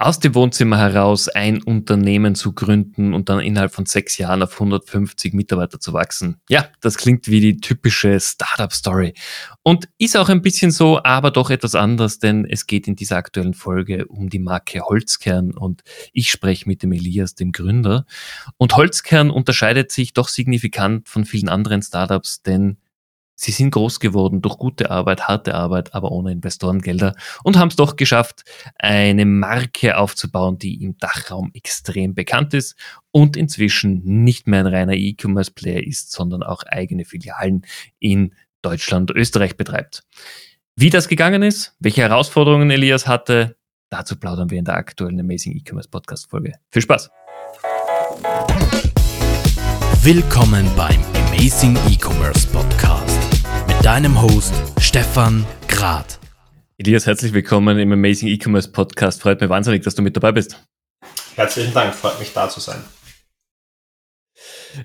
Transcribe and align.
aus 0.00 0.20
dem 0.20 0.36
Wohnzimmer 0.36 0.78
heraus 0.78 1.28
ein 1.28 1.60
Unternehmen 1.60 2.36
zu 2.36 2.52
gründen 2.52 3.14
und 3.14 3.28
dann 3.28 3.40
innerhalb 3.40 3.74
von 3.74 3.84
sechs 3.84 4.16
Jahren 4.16 4.44
auf 4.44 4.52
150 4.52 5.34
Mitarbeiter 5.34 5.80
zu 5.80 5.92
wachsen. 5.92 6.40
Ja, 6.48 6.68
das 6.80 6.96
klingt 6.96 7.26
wie 7.26 7.40
die 7.40 7.56
typische 7.56 8.18
Startup-Story. 8.20 9.14
Und 9.64 9.88
ist 9.98 10.16
auch 10.16 10.28
ein 10.28 10.40
bisschen 10.40 10.70
so, 10.70 11.02
aber 11.02 11.32
doch 11.32 11.50
etwas 11.50 11.74
anders, 11.74 12.20
denn 12.20 12.46
es 12.48 12.68
geht 12.68 12.86
in 12.86 12.94
dieser 12.94 13.16
aktuellen 13.16 13.54
Folge 13.54 14.06
um 14.06 14.30
die 14.30 14.38
Marke 14.38 14.82
Holzkern 14.82 15.50
und 15.50 15.82
ich 16.12 16.30
spreche 16.30 16.68
mit 16.68 16.84
dem 16.84 16.92
Elias, 16.92 17.34
dem 17.34 17.50
Gründer. 17.50 18.06
Und 18.56 18.76
Holzkern 18.76 19.30
unterscheidet 19.30 19.90
sich 19.90 20.12
doch 20.12 20.28
signifikant 20.28 21.08
von 21.08 21.24
vielen 21.24 21.48
anderen 21.48 21.82
Startups, 21.82 22.42
denn 22.42 22.78
Sie 23.40 23.52
sind 23.52 23.70
groß 23.70 24.00
geworden 24.00 24.42
durch 24.42 24.58
gute 24.58 24.90
Arbeit, 24.90 25.28
harte 25.28 25.54
Arbeit, 25.54 25.94
aber 25.94 26.10
ohne 26.10 26.32
Investorengelder 26.32 27.14
und 27.44 27.56
haben 27.56 27.68
es 27.68 27.76
doch 27.76 27.94
geschafft, 27.94 28.42
eine 28.74 29.24
Marke 29.26 29.96
aufzubauen, 29.96 30.58
die 30.58 30.82
im 30.82 30.98
Dachraum 30.98 31.52
extrem 31.54 32.16
bekannt 32.16 32.52
ist 32.52 32.76
und 33.12 33.36
inzwischen 33.36 34.02
nicht 34.24 34.48
mehr 34.48 34.60
ein 34.60 34.66
reiner 34.66 34.94
E-Commerce-Player 34.94 35.86
ist, 35.86 36.10
sondern 36.10 36.42
auch 36.42 36.64
eigene 36.64 37.04
Filialen 37.04 37.64
in 38.00 38.34
Deutschland 38.60 39.12
und 39.12 39.16
Österreich 39.16 39.56
betreibt. 39.56 40.02
Wie 40.74 40.90
das 40.90 41.06
gegangen 41.06 41.44
ist, 41.44 41.76
welche 41.78 42.02
Herausforderungen 42.02 42.72
Elias 42.72 43.06
hatte, 43.06 43.56
dazu 43.88 44.18
plaudern 44.18 44.50
wir 44.50 44.58
in 44.58 44.64
der 44.64 44.74
aktuellen 44.74 45.20
Amazing 45.20 45.54
E-Commerce 45.56 45.88
Podcast 45.88 46.28
Folge. 46.28 46.54
Viel 46.72 46.82
Spaß! 46.82 47.08
Willkommen 50.02 50.68
beim 50.76 51.00
Amazing 51.38 51.76
E-Commerce 51.88 52.46
Podcast 52.48 52.77
deinem 53.88 54.20
Host 54.20 54.52
Stefan 54.78 55.46
Grad. 55.66 56.18
Elias, 56.76 57.06
herzlich 57.06 57.32
willkommen 57.32 57.78
im 57.78 57.90
Amazing 57.90 58.28
E-Commerce 58.28 58.70
Podcast. 58.70 59.22
Freut 59.22 59.40
mich 59.40 59.48
wahnsinnig, 59.48 59.82
dass 59.82 59.94
du 59.94 60.02
mit 60.02 60.14
dabei 60.14 60.30
bist. 60.30 60.62
Herzlichen 61.36 61.72
Dank, 61.72 61.94
freut 61.94 62.20
mich 62.20 62.34
da 62.34 62.50
zu 62.50 62.60
sein. 62.60 62.84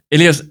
Elias, 0.09 0.45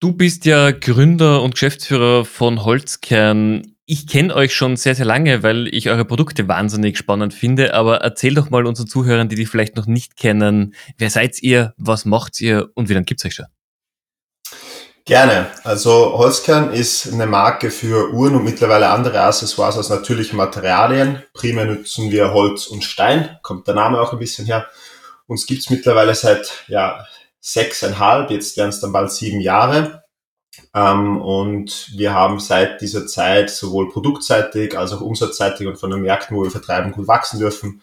du 0.00 0.14
bist 0.14 0.46
ja 0.46 0.72
Gründer 0.72 1.44
und 1.44 1.52
Geschäftsführer 1.52 2.24
von 2.24 2.64
Holzkern. 2.64 3.76
Ich 3.86 4.08
kenne 4.08 4.34
euch 4.34 4.52
schon 4.52 4.74
sehr, 4.76 4.96
sehr 4.96 5.06
lange, 5.06 5.44
weil 5.44 5.68
ich 5.68 5.88
eure 5.88 6.04
Produkte 6.04 6.48
wahnsinnig 6.48 6.98
spannend 6.98 7.32
finde. 7.32 7.72
Aber 7.72 7.98
erzähl 7.98 8.34
doch 8.34 8.50
mal 8.50 8.66
unseren 8.66 8.88
Zuhörern, 8.88 9.28
die 9.28 9.36
dich 9.36 9.48
vielleicht 9.48 9.76
noch 9.76 9.86
nicht 9.86 10.16
kennen, 10.16 10.74
wer 10.98 11.08
seid 11.08 11.40
ihr, 11.40 11.72
was 11.76 12.04
macht 12.04 12.40
ihr 12.40 12.68
und 12.74 12.88
wie 12.88 12.94
lange 12.94 13.04
gibt 13.04 13.20
es 13.20 13.26
euch 13.26 13.34
schon? 13.34 13.46
Gerne. 15.04 15.50
Also 15.64 16.16
Holzkern 16.16 16.72
ist 16.72 17.12
eine 17.12 17.26
Marke 17.26 17.72
für 17.72 18.12
Uhren 18.12 18.36
und 18.36 18.44
mittlerweile 18.44 18.88
andere 18.88 19.20
Accessoires 19.22 19.76
aus 19.76 19.90
natürlichen 19.90 20.36
Materialien. 20.36 21.24
Primär 21.32 21.64
nutzen 21.64 22.12
wir 22.12 22.32
Holz 22.32 22.68
und 22.68 22.84
Stein, 22.84 23.36
kommt 23.42 23.66
der 23.66 23.74
Name 23.74 24.00
auch 24.00 24.12
ein 24.12 24.20
bisschen 24.20 24.46
her. 24.46 24.68
Uns 25.26 25.46
gibt's 25.46 25.70
mittlerweile 25.70 26.14
seit 26.14 26.64
ja, 26.68 27.04
sechseinhalb, 27.40 28.30
jetzt 28.30 28.56
werden 28.56 28.68
es 28.68 28.80
dann 28.80 28.92
bald 28.92 29.10
sieben 29.10 29.40
Jahre. 29.40 30.04
Ähm, 30.72 31.20
und 31.20 31.90
wir 31.96 32.14
haben 32.14 32.38
seit 32.38 32.80
dieser 32.80 33.08
Zeit 33.08 33.50
sowohl 33.50 33.90
produktseitig 33.90 34.78
als 34.78 34.92
auch 34.92 35.00
umsatzseitig 35.00 35.66
und 35.66 35.80
von 35.80 35.90
den 35.90 36.02
Märkten, 36.02 36.36
wo 36.36 36.44
wir 36.44 36.50
vertreiben, 36.52 36.92
gut 36.92 37.08
wachsen 37.08 37.40
dürfen 37.40 37.82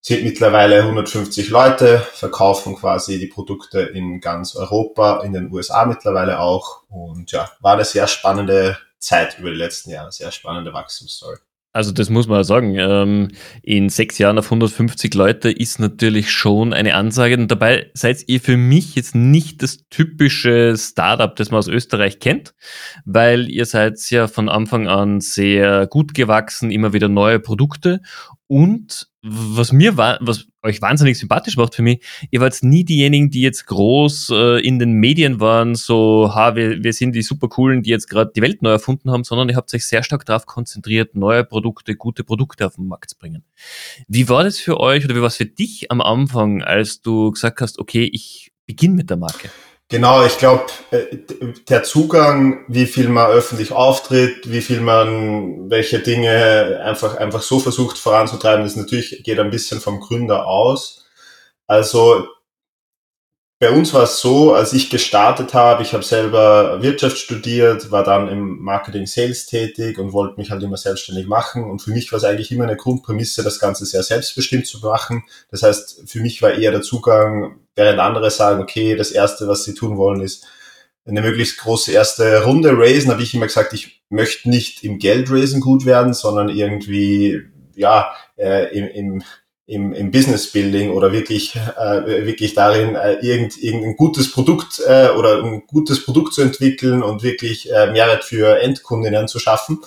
sind 0.00 0.24
mittlerweile 0.24 0.82
150 0.82 1.50
Leute, 1.50 1.98
verkaufen 2.14 2.74
quasi 2.74 3.18
die 3.18 3.26
Produkte 3.26 3.80
in 3.80 4.20
ganz 4.20 4.56
Europa, 4.56 5.22
in 5.24 5.32
den 5.32 5.52
USA 5.52 5.84
mittlerweile 5.84 6.40
auch. 6.40 6.82
Und 6.88 7.32
ja, 7.32 7.50
war 7.60 7.74
eine 7.74 7.84
sehr 7.84 8.06
spannende 8.06 8.78
Zeit 8.98 9.38
über 9.38 9.50
die 9.50 9.56
letzten 9.56 9.90
Jahre, 9.90 10.10
sehr 10.10 10.30
spannende 10.32 10.72
Wachstumsstory. 10.72 11.36
Also 11.72 11.92
das 11.92 12.10
muss 12.10 12.26
man 12.26 12.42
sagen. 12.42 12.74
Ähm, 12.78 13.28
in 13.62 13.90
sechs 13.90 14.18
Jahren 14.18 14.38
auf 14.38 14.46
150 14.46 15.14
Leute 15.14 15.50
ist 15.52 15.78
natürlich 15.78 16.32
schon 16.32 16.72
eine 16.72 16.94
Ansage. 16.94 17.36
Und 17.36 17.48
dabei 17.48 17.90
seid 17.94 18.24
ihr 18.26 18.40
für 18.40 18.56
mich 18.56 18.96
jetzt 18.96 19.14
nicht 19.14 19.62
das 19.62 19.84
typische 19.88 20.76
Startup, 20.76 21.34
das 21.36 21.52
man 21.52 21.58
aus 21.58 21.68
Österreich 21.68 22.18
kennt, 22.18 22.54
weil 23.04 23.48
ihr 23.48 23.66
seid 23.66 23.98
ja 24.10 24.26
von 24.26 24.48
Anfang 24.48 24.88
an 24.88 25.20
sehr 25.20 25.86
gut 25.86 26.12
gewachsen, 26.12 26.72
immer 26.72 26.92
wieder 26.92 27.08
neue 27.08 27.38
Produkte 27.38 28.00
und 28.48 29.09
was 29.22 29.72
mir 29.72 29.96
war, 29.96 30.18
was 30.20 30.46
euch 30.62 30.80
wahnsinnig 30.80 31.18
sympathisch 31.18 31.56
macht 31.56 31.74
für 31.74 31.82
mich, 31.82 32.02
ihr 32.30 32.40
wart 32.40 32.62
nie 32.62 32.84
diejenigen, 32.84 33.30
die 33.30 33.42
jetzt 33.42 33.66
groß 33.66 34.30
äh, 34.30 34.66
in 34.66 34.78
den 34.78 34.92
Medien 34.92 35.40
waren, 35.40 35.74
so, 35.74 36.34
ha, 36.34 36.54
wir, 36.56 36.82
wir 36.82 36.92
sind 36.92 37.12
die 37.12 37.22
super 37.22 37.48
coolen, 37.48 37.82
die 37.82 37.90
jetzt 37.90 38.08
gerade 38.08 38.32
die 38.34 38.42
Welt 38.42 38.62
neu 38.62 38.70
erfunden 38.70 39.10
haben, 39.10 39.24
sondern 39.24 39.48
ihr 39.48 39.56
habt 39.56 39.72
euch 39.74 39.86
sehr 39.86 40.02
stark 40.02 40.24
darauf 40.24 40.46
konzentriert, 40.46 41.14
neue 41.14 41.44
Produkte, 41.44 41.96
gute 41.96 42.24
Produkte 42.24 42.66
auf 42.66 42.76
den 42.76 42.88
Markt 42.88 43.10
zu 43.10 43.18
bringen. 43.18 43.44
Wie 44.08 44.28
war 44.28 44.44
das 44.44 44.58
für 44.58 44.80
euch 44.80 45.04
oder 45.04 45.14
wie 45.14 45.20
war 45.20 45.28
es 45.28 45.36
für 45.36 45.46
dich 45.46 45.90
am 45.90 46.00
Anfang, 46.00 46.62
als 46.62 47.02
du 47.02 47.30
gesagt 47.30 47.60
hast, 47.60 47.78
okay, 47.78 48.08
ich 48.10 48.52
beginne 48.66 48.94
mit 48.94 49.10
der 49.10 49.16
Marke? 49.18 49.50
Genau, 49.90 50.24
ich 50.24 50.38
glaube, 50.38 50.66
äh, 50.92 51.16
der 51.68 51.82
Zugang, 51.82 52.64
wie 52.68 52.86
viel 52.86 53.08
man 53.08 53.26
öffentlich 53.26 53.72
auftritt, 53.72 54.48
wie 54.48 54.60
viel 54.60 54.80
man 54.80 55.68
welche 55.68 55.98
Dinge 55.98 56.80
einfach, 56.84 57.16
einfach 57.16 57.42
so 57.42 57.58
versucht 57.58 57.98
voranzutreiben, 57.98 58.64
das 58.64 58.76
natürlich 58.76 59.24
geht 59.24 59.40
ein 59.40 59.50
bisschen 59.50 59.80
vom 59.80 59.98
Gründer 59.98 60.46
aus. 60.46 61.06
Also 61.66 62.28
bei 63.60 63.70
uns 63.70 63.92
war 63.92 64.04
es 64.04 64.20
so, 64.20 64.54
als 64.54 64.72
ich 64.72 64.88
gestartet 64.88 65.52
habe, 65.52 65.82
ich 65.82 65.92
habe 65.92 66.02
selber 66.02 66.82
Wirtschaft 66.82 67.18
studiert, 67.18 67.90
war 67.90 68.02
dann 68.02 68.26
im 68.28 68.58
Marketing 68.58 69.06
Sales 69.06 69.44
tätig 69.44 69.98
und 69.98 70.14
wollte 70.14 70.40
mich 70.40 70.50
halt 70.50 70.62
immer 70.62 70.78
selbstständig 70.78 71.26
machen. 71.26 71.70
Und 71.70 71.82
für 71.82 71.90
mich 71.90 72.10
war 72.10 72.16
es 72.16 72.24
eigentlich 72.24 72.50
immer 72.50 72.64
eine 72.64 72.76
Grundprämisse, 72.76 73.44
das 73.44 73.58
Ganze 73.58 73.84
sehr 73.84 74.02
selbstbestimmt 74.02 74.66
zu 74.66 74.80
machen. 74.80 75.24
Das 75.50 75.62
heißt, 75.62 76.04
für 76.06 76.20
mich 76.20 76.40
war 76.40 76.54
eher 76.54 76.70
der 76.70 76.80
Zugang, 76.80 77.60
während 77.76 78.00
andere 78.00 78.30
sagen, 78.30 78.62
okay, 78.62 78.96
das 78.96 79.10
Erste, 79.10 79.46
was 79.46 79.64
sie 79.64 79.74
tun 79.74 79.98
wollen, 79.98 80.22
ist 80.22 80.46
eine 81.04 81.20
möglichst 81.20 81.58
große 81.58 81.92
erste 81.92 82.44
Runde 82.44 82.72
raisen, 82.72 83.10
habe 83.10 83.22
ich 83.22 83.34
immer 83.34 83.46
gesagt, 83.46 83.74
ich 83.74 84.02
möchte 84.08 84.48
nicht 84.48 84.84
im 84.84 84.98
Geldraisen 84.98 85.60
gut 85.60 85.84
werden, 85.84 86.14
sondern 86.14 86.48
irgendwie 86.48 87.42
ja 87.74 88.10
äh, 88.38 88.74
im, 88.74 88.86
im 88.86 89.22
im, 89.70 89.92
im 89.92 90.10
Business 90.10 90.50
Building 90.50 90.90
oder 90.90 91.12
wirklich, 91.12 91.54
äh, 91.54 92.26
wirklich 92.26 92.54
darin, 92.54 92.96
äh, 92.96 93.14
irgend, 93.22 93.56
irgendein 93.62 93.96
gutes 93.96 94.32
Produkt 94.32 94.80
äh, 94.84 95.10
oder 95.10 95.44
ein 95.44 95.62
gutes 95.68 96.04
Produkt 96.04 96.34
zu 96.34 96.42
entwickeln 96.42 97.02
und 97.04 97.22
wirklich 97.22 97.70
äh, 97.72 97.90
Mehrwert 97.92 98.24
für 98.24 98.60
Endkundinnen 98.60 99.28
zu 99.28 99.38
schaffen. 99.38 99.78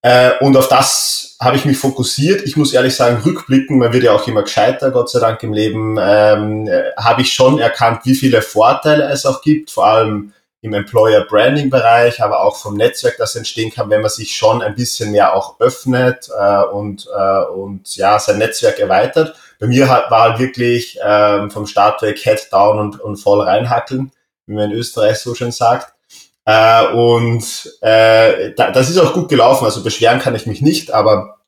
Äh, 0.00 0.32
und 0.40 0.56
auf 0.56 0.68
das 0.68 1.36
habe 1.38 1.56
ich 1.56 1.66
mich 1.66 1.76
fokussiert. 1.76 2.42
Ich 2.46 2.56
muss 2.56 2.72
ehrlich 2.72 2.94
sagen, 2.94 3.22
rückblicken, 3.22 3.78
man 3.78 3.92
wird 3.92 4.04
ja 4.04 4.12
auch 4.12 4.26
immer 4.26 4.42
gescheiter, 4.42 4.90
Gott 4.90 5.10
sei 5.10 5.20
Dank 5.20 5.42
im 5.42 5.52
Leben, 5.52 5.98
ähm, 6.00 6.66
äh, 6.66 6.92
habe 6.96 7.20
ich 7.20 7.32
schon 7.34 7.58
erkannt, 7.58 8.00
wie 8.04 8.14
viele 8.14 8.40
Vorteile 8.40 9.04
es 9.10 9.26
auch 9.26 9.42
gibt, 9.42 9.70
vor 9.70 9.86
allem 9.86 10.32
im 10.62 10.74
Employer 10.74 11.24
Branding 11.24 11.70
Bereich, 11.70 12.22
aber 12.22 12.42
auch 12.42 12.56
vom 12.56 12.76
Netzwerk, 12.76 13.16
das 13.18 13.34
entstehen 13.34 13.72
kann, 13.72 13.90
wenn 13.90 14.00
man 14.00 14.10
sich 14.10 14.34
schon 14.34 14.62
ein 14.62 14.76
bisschen 14.76 15.10
mehr 15.10 15.34
auch 15.34 15.58
öffnet 15.58 16.28
äh, 16.38 16.62
und, 16.62 17.08
äh, 17.14 17.44
und 17.46 17.96
ja, 17.96 18.18
sein 18.20 18.38
Netzwerk 18.38 18.78
erweitert. 18.78 19.34
Bei 19.58 19.66
mir 19.66 19.88
hat, 19.88 20.10
war 20.12 20.30
halt 20.30 20.38
wirklich 20.38 20.98
ähm, 21.04 21.50
vom 21.50 21.66
Start 21.66 22.00
weg 22.02 22.18
Head 22.18 22.46
down 22.52 22.78
und, 22.78 23.00
und 23.00 23.16
voll 23.16 23.42
reinhackeln, 23.42 24.12
wie 24.46 24.54
man 24.54 24.70
in 24.70 24.78
Österreich 24.78 25.18
so 25.18 25.34
schön 25.34 25.50
sagt. 25.50 25.94
Äh, 26.44 26.86
und 26.92 27.42
äh, 27.80 28.52
da, 28.54 28.70
das 28.70 28.88
ist 28.88 28.98
auch 28.98 29.14
gut 29.14 29.28
gelaufen, 29.28 29.64
also 29.64 29.82
beschweren 29.82 30.20
kann 30.20 30.36
ich 30.36 30.46
mich 30.46 30.62
nicht, 30.62 30.94
aber 30.94 31.38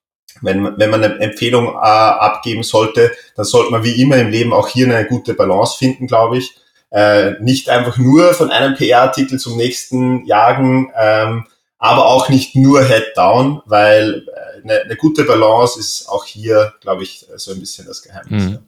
wenn, 0.42 0.76
wenn 0.76 0.90
man 0.90 1.04
eine 1.04 1.20
Empfehlung 1.20 1.68
äh, 1.68 1.78
abgeben 1.78 2.64
sollte, 2.64 3.12
dann 3.36 3.44
sollte 3.44 3.70
man 3.70 3.84
wie 3.84 4.02
immer 4.02 4.16
im 4.16 4.30
Leben 4.30 4.52
auch 4.52 4.66
hier 4.66 4.86
eine 4.86 5.06
gute 5.06 5.34
Balance 5.34 5.78
finden, 5.78 6.08
glaube 6.08 6.38
ich 6.38 6.56
äh, 6.94 7.32
nicht 7.40 7.68
einfach 7.68 7.98
nur 7.98 8.34
von 8.34 8.50
einem 8.50 8.76
PR-Artikel 8.76 9.40
zum 9.40 9.56
nächsten 9.56 10.24
jagen, 10.26 10.92
ähm, 10.96 11.46
aber 11.76 12.06
auch 12.06 12.28
nicht 12.28 12.54
nur 12.54 12.84
Head-Down, 12.84 13.62
weil 13.66 14.24
äh, 14.28 14.62
eine, 14.62 14.82
eine 14.82 14.96
gute 14.96 15.24
Balance 15.24 15.78
ist 15.78 16.08
auch 16.08 16.24
hier, 16.24 16.72
glaube 16.80 17.02
ich, 17.02 17.26
so 17.34 17.52
ein 17.52 17.58
bisschen 17.58 17.86
das 17.88 18.00
Geheimnis. 18.00 18.44
Mhm. 18.44 18.58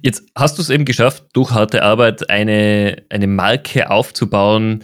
Jetzt 0.00 0.22
hast 0.34 0.56
du 0.56 0.62
es 0.62 0.70
eben 0.70 0.86
geschafft, 0.86 1.24
durch 1.34 1.50
harte 1.50 1.82
Arbeit 1.82 2.30
eine, 2.30 3.04
eine 3.10 3.26
Marke 3.26 3.90
aufzubauen, 3.90 4.82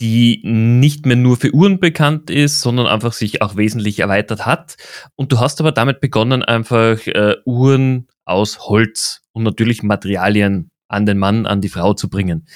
die 0.00 0.42
nicht 0.44 1.06
mehr 1.06 1.16
nur 1.16 1.36
für 1.36 1.54
Uhren 1.54 1.78
bekannt 1.78 2.30
ist, 2.30 2.62
sondern 2.62 2.88
einfach 2.88 3.12
sich 3.12 3.42
auch 3.42 3.54
wesentlich 3.54 4.00
erweitert 4.00 4.44
hat. 4.44 4.76
Und 5.14 5.30
du 5.30 5.38
hast 5.38 5.60
aber 5.60 5.70
damit 5.70 6.00
begonnen, 6.00 6.42
einfach 6.42 7.06
äh, 7.06 7.36
Uhren 7.44 8.08
aus 8.24 8.58
Holz 8.66 9.22
und 9.32 9.44
natürlich 9.44 9.84
Materialien 9.84 10.70
an 10.88 11.06
den 11.06 11.18
Mann, 11.18 11.46
an 11.46 11.60
die 11.60 11.68
Frau 11.68 11.94
zu 11.94 12.08
bringen. 12.08 12.46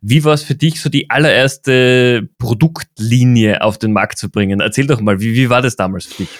Wie 0.00 0.24
war 0.24 0.34
es 0.34 0.42
für 0.42 0.54
dich, 0.54 0.80
so 0.80 0.88
die 0.88 1.10
allererste 1.10 2.28
Produktlinie 2.38 3.62
auf 3.62 3.78
den 3.78 3.92
Markt 3.92 4.18
zu 4.18 4.30
bringen? 4.30 4.60
Erzähl 4.60 4.86
doch 4.86 5.00
mal, 5.00 5.20
wie, 5.20 5.34
wie 5.34 5.50
war 5.50 5.60
das 5.60 5.76
damals 5.76 6.06
für 6.06 6.22
dich? 6.22 6.30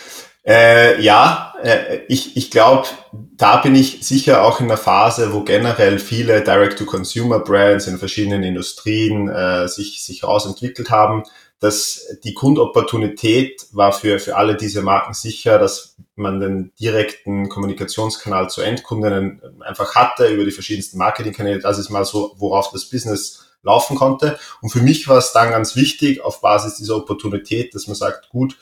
Äh, 0.46 1.02
ja, 1.02 1.52
äh, 1.62 1.98
ich, 2.08 2.36
ich 2.36 2.50
glaube, 2.50 2.88
da 3.12 3.58
bin 3.58 3.74
ich 3.74 3.98
sicher 4.06 4.42
auch 4.42 4.60
in 4.60 4.68
der 4.68 4.78
Phase, 4.78 5.34
wo 5.34 5.42
generell 5.42 5.98
viele 5.98 6.42
Direct-to-Consumer-Brands 6.42 7.86
in 7.88 7.98
verschiedenen 7.98 8.42
Industrien 8.42 9.28
äh, 9.28 9.68
sich, 9.68 10.02
sich 10.02 10.24
rausentwickelt 10.24 10.90
haben. 10.90 11.24
Dass 11.60 12.18
die 12.24 12.34
Grundopportunität 12.34 13.66
war 13.72 13.92
für, 13.92 14.18
für 14.18 14.36
alle 14.36 14.56
diese 14.56 14.80
Marken 14.82 15.12
sicher, 15.12 15.58
dass 15.58 15.96
man 16.14 16.40
den 16.40 16.72
direkten 16.80 17.50
Kommunikationskanal 17.50 18.48
zu 18.48 18.62
Endkundinnen 18.62 19.42
einfach 19.60 19.94
hatte 19.94 20.28
über 20.28 20.44
die 20.44 20.52
verschiedensten 20.52 20.96
Marketingkanäle. 20.96 21.60
Das 21.60 21.78
ist 21.78 21.90
mal 21.90 22.06
so, 22.06 22.34
worauf 22.38 22.72
das 22.72 22.86
Business 22.86 23.50
laufen 23.62 23.96
konnte. 23.96 24.38
Und 24.62 24.70
für 24.70 24.80
mich 24.80 25.06
war 25.06 25.18
es 25.18 25.32
dann 25.32 25.50
ganz 25.50 25.76
wichtig, 25.76 26.22
auf 26.22 26.40
Basis 26.40 26.76
dieser 26.76 26.96
Opportunität, 26.96 27.74
dass 27.74 27.86
man 27.86 27.96
sagt, 27.96 28.30
gut, 28.30 28.56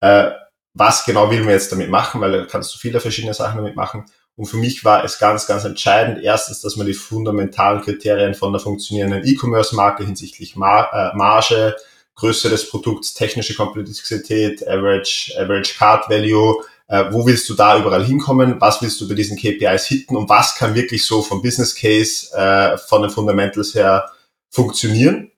äh, 0.00 0.30
was 0.72 1.04
genau 1.04 1.30
will 1.30 1.40
man 1.40 1.50
jetzt 1.50 1.70
damit 1.70 1.90
machen, 1.90 2.20
weil 2.22 2.32
da 2.32 2.44
kannst 2.46 2.74
du 2.74 2.78
viele 2.78 3.00
verschiedene 3.00 3.34
Sachen 3.34 3.58
damit 3.58 3.76
machen. 3.76 4.06
Und 4.36 4.46
für 4.46 4.56
mich 4.56 4.84
war 4.84 5.04
es 5.04 5.18
ganz, 5.18 5.46
ganz 5.46 5.64
entscheidend, 5.64 6.22
erstens, 6.22 6.60
dass 6.60 6.76
man 6.76 6.86
die 6.86 6.94
fundamentalen 6.94 7.82
Kriterien 7.82 8.34
von 8.34 8.52
der 8.52 8.60
funktionierenden 8.60 9.26
E-Commerce-Marke 9.26 10.04
hinsichtlich 10.04 10.54
Mar 10.54 10.90
äh, 10.94 11.16
Marge, 11.16 11.76
Größe 12.18 12.50
des 12.50 12.68
Produkts, 12.68 13.14
technische 13.14 13.54
Komplexität, 13.54 14.66
Average, 14.66 15.34
Average 15.38 15.74
Card 15.78 16.10
Value, 16.10 16.64
äh, 16.88 17.04
wo 17.10 17.24
willst 17.26 17.48
du 17.48 17.54
da 17.54 17.78
überall 17.78 18.04
hinkommen, 18.04 18.60
was 18.60 18.82
willst 18.82 19.00
du 19.00 19.08
bei 19.08 19.14
diesen 19.14 19.36
KPIs 19.36 19.86
hitten? 19.86 20.16
Und 20.16 20.28
was 20.28 20.56
kann 20.56 20.74
wirklich 20.74 21.04
so 21.04 21.22
vom 21.22 21.42
Business 21.42 21.74
Case, 21.74 22.34
äh, 22.36 22.76
von 22.78 23.02
den 23.02 23.10
Fundamentals 23.10 23.74
her 23.74 24.10
funktionieren. 24.50 25.30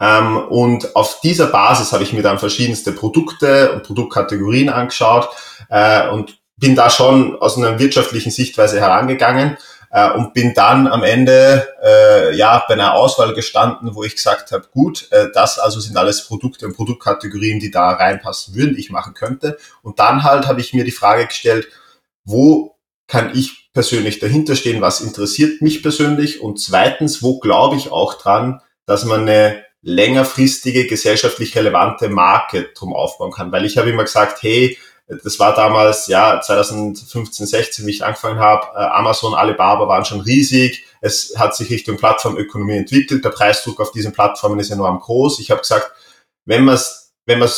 Ähm, 0.00 0.36
und 0.48 0.96
auf 0.96 1.20
dieser 1.20 1.46
Basis 1.46 1.92
habe 1.92 2.02
ich 2.02 2.12
mir 2.12 2.22
dann 2.22 2.38
verschiedenste 2.38 2.92
Produkte 2.92 3.72
und 3.72 3.82
Produktkategorien 3.84 4.68
angeschaut 4.68 5.28
äh, 5.68 6.08
und 6.08 6.38
bin 6.56 6.74
da 6.74 6.90
schon 6.90 7.36
aus 7.36 7.56
einer 7.56 7.78
wirtschaftlichen 7.78 8.30
Sichtweise 8.30 8.80
herangegangen 8.80 9.58
äh, 9.96 10.10
und 10.10 10.34
bin 10.34 10.52
dann 10.52 10.86
am 10.86 11.02
Ende 11.02 11.66
äh, 11.82 12.36
ja 12.36 12.62
bei 12.68 12.74
einer 12.74 12.92
Auswahl 12.94 13.32
gestanden, 13.32 13.94
wo 13.94 14.04
ich 14.04 14.14
gesagt 14.14 14.52
habe, 14.52 14.66
gut, 14.70 15.08
äh, 15.10 15.28
das 15.32 15.58
also 15.58 15.80
sind 15.80 15.96
alles 15.96 16.26
Produkte 16.26 16.66
und 16.66 16.76
Produktkategorien, 16.76 17.60
die 17.60 17.70
da 17.70 17.92
reinpassen 17.92 18.54
würden, 18.54 18.74
die 18.74 18.80
ich 18.80 18.90
machen 18.90 19.14
könnte. 19.14 19.56
Und 19.82 19.98
dann 19.98 20.22
halt 20.22 20.48
habe 20.48 20.60
ich 20.60 20.74
mir 20.74 20.84
die 20.84 20.90
Frage 20.90 21.26
gestellt, 21.26 21.68
wo 22.24 22.76
kann 23.06 23.30
ich 23.34 23.70
persönlich 23.72 24.18
dahinter 24.18 24.54
stehen, 24.54 24.82
was 24.82 25.00
interessiert 25.00 25.62
mich 25.62 25.82
persönlich 25.82 26.42
und 26.42 26.60
zweitens, 26.60 27.22
wo 27.22 27.38
glaube 27.38 27.76
ich 27.76 27.90
auch 27.90 28.14
dran, 28.14 28.60
dass 28.84 29.06
man 29.06 29.22
eine 29.22 29.64
längerfristige, 29.80 30.86
gesellschaftlich 30.86 31.56
relevante 31.56 32.10
Marke 32.10 32.68
drum 32.76 32.92
aufbauen 32.92 33.32
kann. 33.32 33.50
Weil 33.50 33.64
ich 33.64 33.78
habe 33.78 33.88
immer 33.88 34.04
gesagt, 34.04 34.42
hey, 34.42 34.76
das 35.08 35.38
war 35.38 35.54
damals, 35.54 36.08
ja, 36.08 36.40
2015, 36.40 37.46
16, 37.46 37.86
wie 37.86 37.92
ich 37.92 38.04
angefangen 38.04 38.40
habe, 38.40 38.66
äh, 38.76 38.82
Amazon, 38.82 39.34
Alibaba 39.34 39.86
waren 39.86 40.04
schon 40.04 40.20
riesig. 40.20 40.84
Es 41.00 41.34
hat 41.36 41.54
sich 41.54 41.70
Richtung 41.70 41.96
Plattformökonomie 41.96 42.76
entwickelt. 42.76 43.24
Der 43.24 43.30
Preisdruck 43.30 43.80
auf 43.80 43.92
diesen 43.92 44.12
Plattformen 44.12 44.58
ist 44.58 44.70
enorm 44.70 44.98
groß. 44.98 45.38
Ich 45.38 45.50
habe 45.50 45.60
gesagt, 45.60 45.92
wenn 46.44 46.64
man 46.64 46.74
es, 46.74 47.12
wenn 47.24 47.38
man 47.38 47.48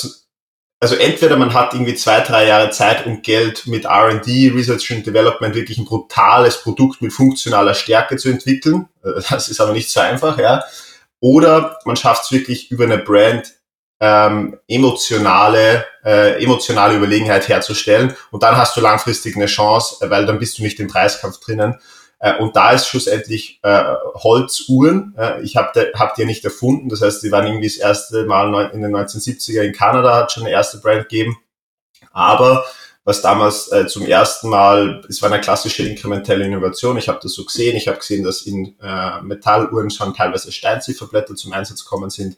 also 0.81 0.95
entweder 0.95 1.37
man 1.37 1.55
hat 1.55 1.75
irgendwie 1.75 1.95
zwei, 1.95 2.21
drei 2.21 2.47
Jahre 2.47 2.71
Zeit 2.71 3.05
und 3.05 3.25
Geld 3.25 3.67
mit 3.67 3.85
R&D, 3.85 4.53
Research 4.55 4.93
and 4.93 5.07
Development 5.07 5.55
wirklich 5.55 5.79
ein 5.79 5.85
brutales 5.87 6.63
Produkt 6.63 7.03
mit 7.03 7.13
funktionaler 7.13 7.75
Stärke 7.75 8.17
zu 8.17 8.29
entwickeln. 8.29 8.89
Äh, 9.03 9.21
das 9.29 9.49
ist 9.49 9.61
aber 9.61 9.73
nicht 9.73 9.91
so 9.91 10.01
einfach, 10.01 10.39
ja. 10.39 10.63
Oder 11.21 11.79
man 11.85 11.97
schafft 11.97 12.27
es 12.27 12.33
wirklich 12.33 12.71
über 12.71 12.85
eine 12.85 12.99
Brand 12.99 13.58
ähm, 14.01 14.59
emotionale, 14.69 15.85
äh, 16.05 16.43
emotionale 16.43 16.97
Überlegenheit 16.97 17.49
herzustellen 17.49 18.15
und 18.31 18.43
dann 18.43 18.57
hast 18.57 18.77
du 18.77 18.81
langfristig 18.81 19.37
eine 19.37 19.47
Chance, 19.47 19.97
weil 20.09 20.27
dann 20.27 20.39
bist 20.39 20.59
du 20.59 20.63
nicht 20.63 20.79
im 20.81 20.89
Preiskampf 20.89 21.41
drinnen. 21.41 21.79
Äh, 22.21 22.37
und 22.39 22.57
da 22.57 22.73
ist 22.73 22.89
schlussendlich 22.89 23.61
äh, 23.63 23.95
Holzuhren. 24.15 25.15
Äh, 25.17 25.43
ich 25.43 25.57
habe 25.57 25.93
hab 25.95 26.15
die 26.15 26.23
ja 26.23 26.27
nicht 26.27 26.45
erfunden. 26.45 26.89
Das 26.89 27.01
heißt, 27.01 27.23
die 27.23 27.31
waren 27.31 27.47
irgendwie 27.47 27.69
das 27.69 27.77
erste 27.77 28.25
Mal 28.25 28.71
in 28.73 28.83
den 28.83 28.95
1970er 28.95 29.63
in 29.63 29.73
Kanada, 29.73 30.17
hat 30.17 30.33
schon 30.33 30.45
eine 30.45 30.53
erste 30.53 30.79
Brand 30.79 31.09
gegeben. 31.09 31.37
Aber 32.13 32.65
was 33.05 33.23
damals 33.23 33.73
äh, 33.73 33.87
zum 33.87 34.05
ersten 34.05 34.51
Mal, 34.51 35.03
es 35.09 35.23
war 35.23 35.31
eine 35.31 35.41
klassische 35.41 35.83
inkrementelle 35.83 36.45
Innovation. 36.45 36.99
Ich 36.99 37.09
habe 37.09 37.21
das 37.23 37.33
so 37.33 37.45
gesehen. 37.45 37.77
Ich 37.77 37.89
habe 37.89 37.99
gesehen, 37.99 38.25
dass 38.25 38.43
in 38.43 38.77
äh, 38.83 39.23
Metalluhren 39.23 39.91
schon 39.91 40.13
teilweise 40.13 40.53
Steinzifferblätter 40.53 41.35
zum 41.35 41.53
Einsatz 41.53 41.85
kommen 41.85 42.11
sind. 42.11 42.37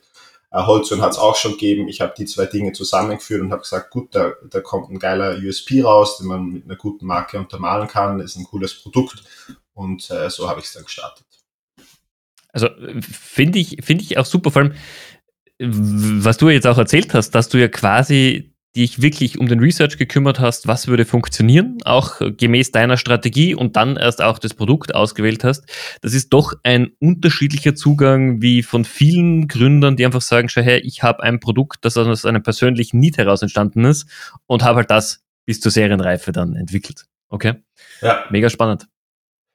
Äh, 0.51 0.63
Holzuhren 0.63 1.03
hat 1.03 1.13
es 1.13 1.19
auch 1.19 1.37
schon 1.37 1.53
gegeben. 1.53 1.89
Ich 1.89 2.01
habe 2.01 2.15
die 2.17 2.25
zwei 2.25 2.47
Dinge 2.47 2.73
zusammengeführt 2.73 3.41
und 3.41 3.53
habe 3.53 3.63
gesagt, 3.63 3.91
gut, 3.91 4.15
da, 4.15 4.33
da 4.49 4.61
kommt 4.61 4.91
ein 4.91 4.99
geiler 4.99 5.37
USP 5.37 5.83
raus, 5.83 6.19
den 6.19 6.27
man 6.27 6.47
mit 6.47 6.65
einer 6.65 6.77
guten 6.77 7.07
Marke 7.07 7.39
untermalen 7.39 7.89
kann. 7.89 8.21
Ist 8.21 8.37
ein 8.37 8.45
cooles 8.45 8.75
Produkt 8.83 9.23
und 9.75 10.11
äh, 10.11 10.29
so 10.31 10.49
habe 10.49 10.61
ich 10.61 10.67
es 10.67 10.73
dann 10.73 10.85
gestartet. 10.85 11.27
Also 12.53 12.69
finde 13.01 13.61
ich, 13.61 13.77
finde 13.83 14.03
ich 14.03 14.19
auch 14.19 14.27
super, 14.27 14.51
vor 14.51 14.63
allem, 14.63 14.75
was 15.59 16.37
du 16.39 16.49
jetzt 16.49 16.67
auch 16.67 16.79
erzählt 16.79 17.15
hast, 17.15 17.31
dass 17.31 17.49
du 17.49 17.59
ja 17.59 17.69
quasi 17.69 18.50
dich 18.77 19.03
wirklich 19.03 19.39
um 19.39 19.49
den 19.49 19.59
Research 19.59 19.99
gekümmert 19.99 20.39
hast, 20.39 20.69
was 20.69 20.87
würde 20.87 21.05
funktionieren, 21.05 21.79
auch 21.85 22.21
gemäß 22.21 22.71
deiner 22.71 22.97
Strategie 22.97 23.55
und 23.55 23.77
dann 23.77 23.97
erst 23.97 24.23
auch 24.23 24.39
das 24.39 24.55
Produkt 24.55 24.95
ausgewählt 24.95 25.43
hast. 25.43 25.65
Das 26.03 26.15
ist 26.15 26.33
doch 26.33 26.55
ein 26.63 26.93
unterschiedlicher 27.01 27.75
Zugang 27.75 28.41
wie 28.43 28.63
von 28.63 28.85
vielen 28.85 29.49
Gründern, 29.49 29.97
die 29.97 30.07
einfach 30.07 30.21
sagen, 30.21 30.49
schau 30.49 30.63
her, 30.63 30.85
ich 30.85 31.03
habe 31.03 31.23
ein 31.23 31.41
Produkt, 31.41 31.85
das 31.85 31.97
aus 31.97 32.25
einem 32.25 32.43
persönlichen 32.43 33.01
Need 33.01 33.19
heraus 33.19 33.43
entstanden 33.43 33.85
ist 33.85 34.07
und 34.47 34.63
habe 34.63 34.79
halt 34.79 34.91
das 34.91 35.23
bis 35.47 35.61
zur 35.61 35.73
Serienreife 35.73 36.31
dann 36.31 36.55
entwickelt. 36.55 37.07
Okay? 37.29 37.55
Ja. 38.03 38.25
Mega 38.31 38.51
spannend. 38.51 38.87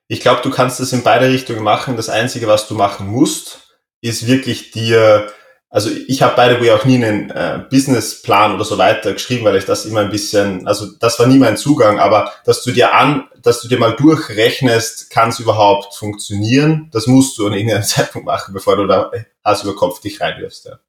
Ich 0.07 0.19
glaube, 0.19 0.41
du 0.43 0.49
kannst 0.49 0.79
das 0.79 0.93
in 0.93 1.03
beide 1.03 1.29
Richtungen 1.29 1.63
machen. 1.63 1.95
Das 1.95 2.09
Einzige, 2.09 2.47
was 2.47 2.67
du 2.67 2.75
machen 2.75 3.07
musst, 3.07 3.79
ist 4.01 4.27
wirklich 4.27 4.71
dir, 4.71 5.31
also 5.75 5.89
ich 6.07 6.21
habe 6.21 6.41
by 6.41 6.55
the 6.55 6.61
way 6.61 6.71
auch 6.71 6.85
nie 6.85 6.95
einen 6.95 7.29
äh, 7.31 7.59
Businessplan 7.69 8.55
oder 8.55 8.63
so 8.63 8.77
weiter 8.77 9.11
geschrieben, 9.11 9.43
weil 9.43 9.57
ich 9.57 9.65
das 9.65 9.85
immer 9.85 9.99
ein 9.99 10.09
bisschen, 10.09 10.65
also 10.65 10.87
das 11.01 11.19
war 11.19 11.27
nie 11.27 11.37
mein 11.37 11.57
Zugang, 11.57 11.99
aber 11.99 12.31
dass 12.45 12.63
du 12.63 12.71
dir 12.71 12.95
an, 12.95 13.25
dass 13.43 13.59
du 13.59 13.67
dir 13.67 13.77
mal 13.77 13.91
durchrechnest, 13.91 15.09
kann 15.09 15.29
es 15.29 15.39
überhaupt 15.41 15.93
funktionieren, 15.93 16.87
das 16.93 17.07
musst 17.07 17.37
du 17.37 17.47
an 17.47 17.51
irgendeinem 17.51 17.83
Zeitpunkt 17.83 18.25
machen, 18.25 18.53
bevor 18.53 18.77
du 18.77 18.87
da 18.87 19.11
Hals 19.43 19.63
über 19.63 19.75
Kopf 19.75 19.99
dich 19.99 20.21
reinwirfst. 20.21 20.65
Ja. 20.65 20.79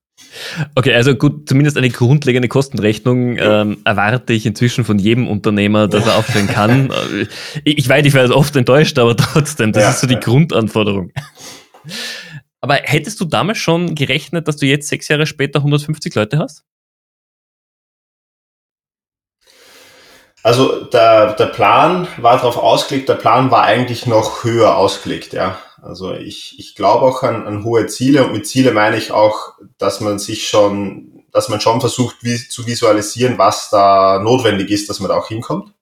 Okay, 0.77 0.95
also 0.95 1.17
gut, 1.17 1.49
zumindest 1.49 1.77
eine 1.77 1.91
grundlegende 1.91 2.47
Kostenrechnung 2.47 3.39
ähm, 3.39 3.79
erwarte 3.85 4.35
ich 4.35 4.47
inzwischen 4.47 4.85
von 4.85 5.01
jedem 5.01 5.27
Unternehmer, 5.27 5.89
dass 5.89 6.07
er 6.07 6.15
aufstellen 6.17 6.47
kann. 6.47 6.93
ich, 7.65 7.79
ich 7.79 7.89
weiß, 7.89 8.07
ich 8.07 8.15
werde 8.15 8.37
oft 8.37 8.55
enttäuscht, 8.55 9.01
aber 9.01 9.17
trotzdem, 9.17 9.73
das 9.73 9.83
ja, 9.83 9.91
ist 9.91 10.01
so 10.01 10.07
die 10.07 10.15
ja. 10.15 10.21
Grundanforderung. 10.21 11.11
Aber 12.67 12.81
hättest 12.83 13.21
du 13.21 13.27
damals 13.27 13.59
schon 13.59 13.95
gerechnet, 13.95 14.49
dass 14.49 14.57
du 14.57 14.67
jetzt 14.67 14.89
sechs 14.89 15.07
Jahre 15.07 15.25
später 15.25 15.61
150 15.61 16.13
Leute 16.17 16.41
hast? 16.41 16.65
Also 20.43 20.83
der, 20.87 21.35
der 21.35 21.47
Plan 21.47 22.09
war 22.17 22.39
darauf 22.39 22.57
ausgelegt, 22.57 23.09
der 23.09 23.15
Plan 23.15 23.53
war 23.53 23.63
eigentlich 23.63 24.07
noch 24.07 24.43
höher 24.43 24.77
ausgelegt, 24.77 25.33
ja. 25.33 25.61
Also 25.81 26.13
ich, 26.13 26.59
ich 26.59 26.75
glaube 26.75 27.07
auch 27.07 27.23
an, 27.23 27.47
an 27.47 27.63
hohe 27.63 27.87
Ziele 27.87 28.25
und 28.25 28.33
mit 28.33 28.49
Ziele 28.49 28.73
meine 28.73 28.97
ich 28.97 29.13
auch, 29.13 29.53
dass 29.79 30.01
man 30.01 30.19
sich 30.19 30.49
schon, 30.49 31.23
dass 31.31 31.49
man 31.49 31.61
schon 31.61 31.81
versucht 31.81 32.17
wie, 32.23 32.37
zu 32.37 32.67
visualisieren, 32.67 33.39
was 33.39 33.71
da 33.71 34.19
notwendig 34.19 34.73
ist, 34.73 34.91
dass 34.91 34.99
man 34.99 35.11
da 35.11 35.17
auch 35.17 35.29
hinkommt. 35.29 35.73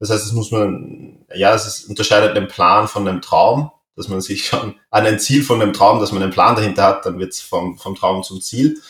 Das 0.00 0.10
heißt, 0.10 0.26
es 0.26 0.32
muss 0.32 0.50
man, 0.50 1.24
ja, 1.36 1.54
es 1.54 1.84
unterscheidet 1.84 2.36
den 2.36 2.48
Plan 2.48 2.88
von 2.88 3.04
dem 3.04 3.22
Traum, 3.22 3.70
dass 3.96 4.08
man 4.08 4.20
sich 4.20 4.46
schon 4.46 4.74
an 4.90 5.06
ein 5.06 5.18
Ziel 5.18 5.42
von 5.42 5.60
dem 5.60 5.72
Traum, 5.72 6.00
dass 6.00 6.12
man 6.12 6.22
einen 6.22 6.32
Plan 6.32 6.54
dahinter 6.54 6.84
hat, 6.84 7.06
dann 7.06 7.18
wird 7.18 7.32
es 7.32 7.40
vom, 7.40 7.78
vom 7.78 7.94
Traum 7.94 8.22
zum 8.22 8.40
Ziel. 8.40 8.80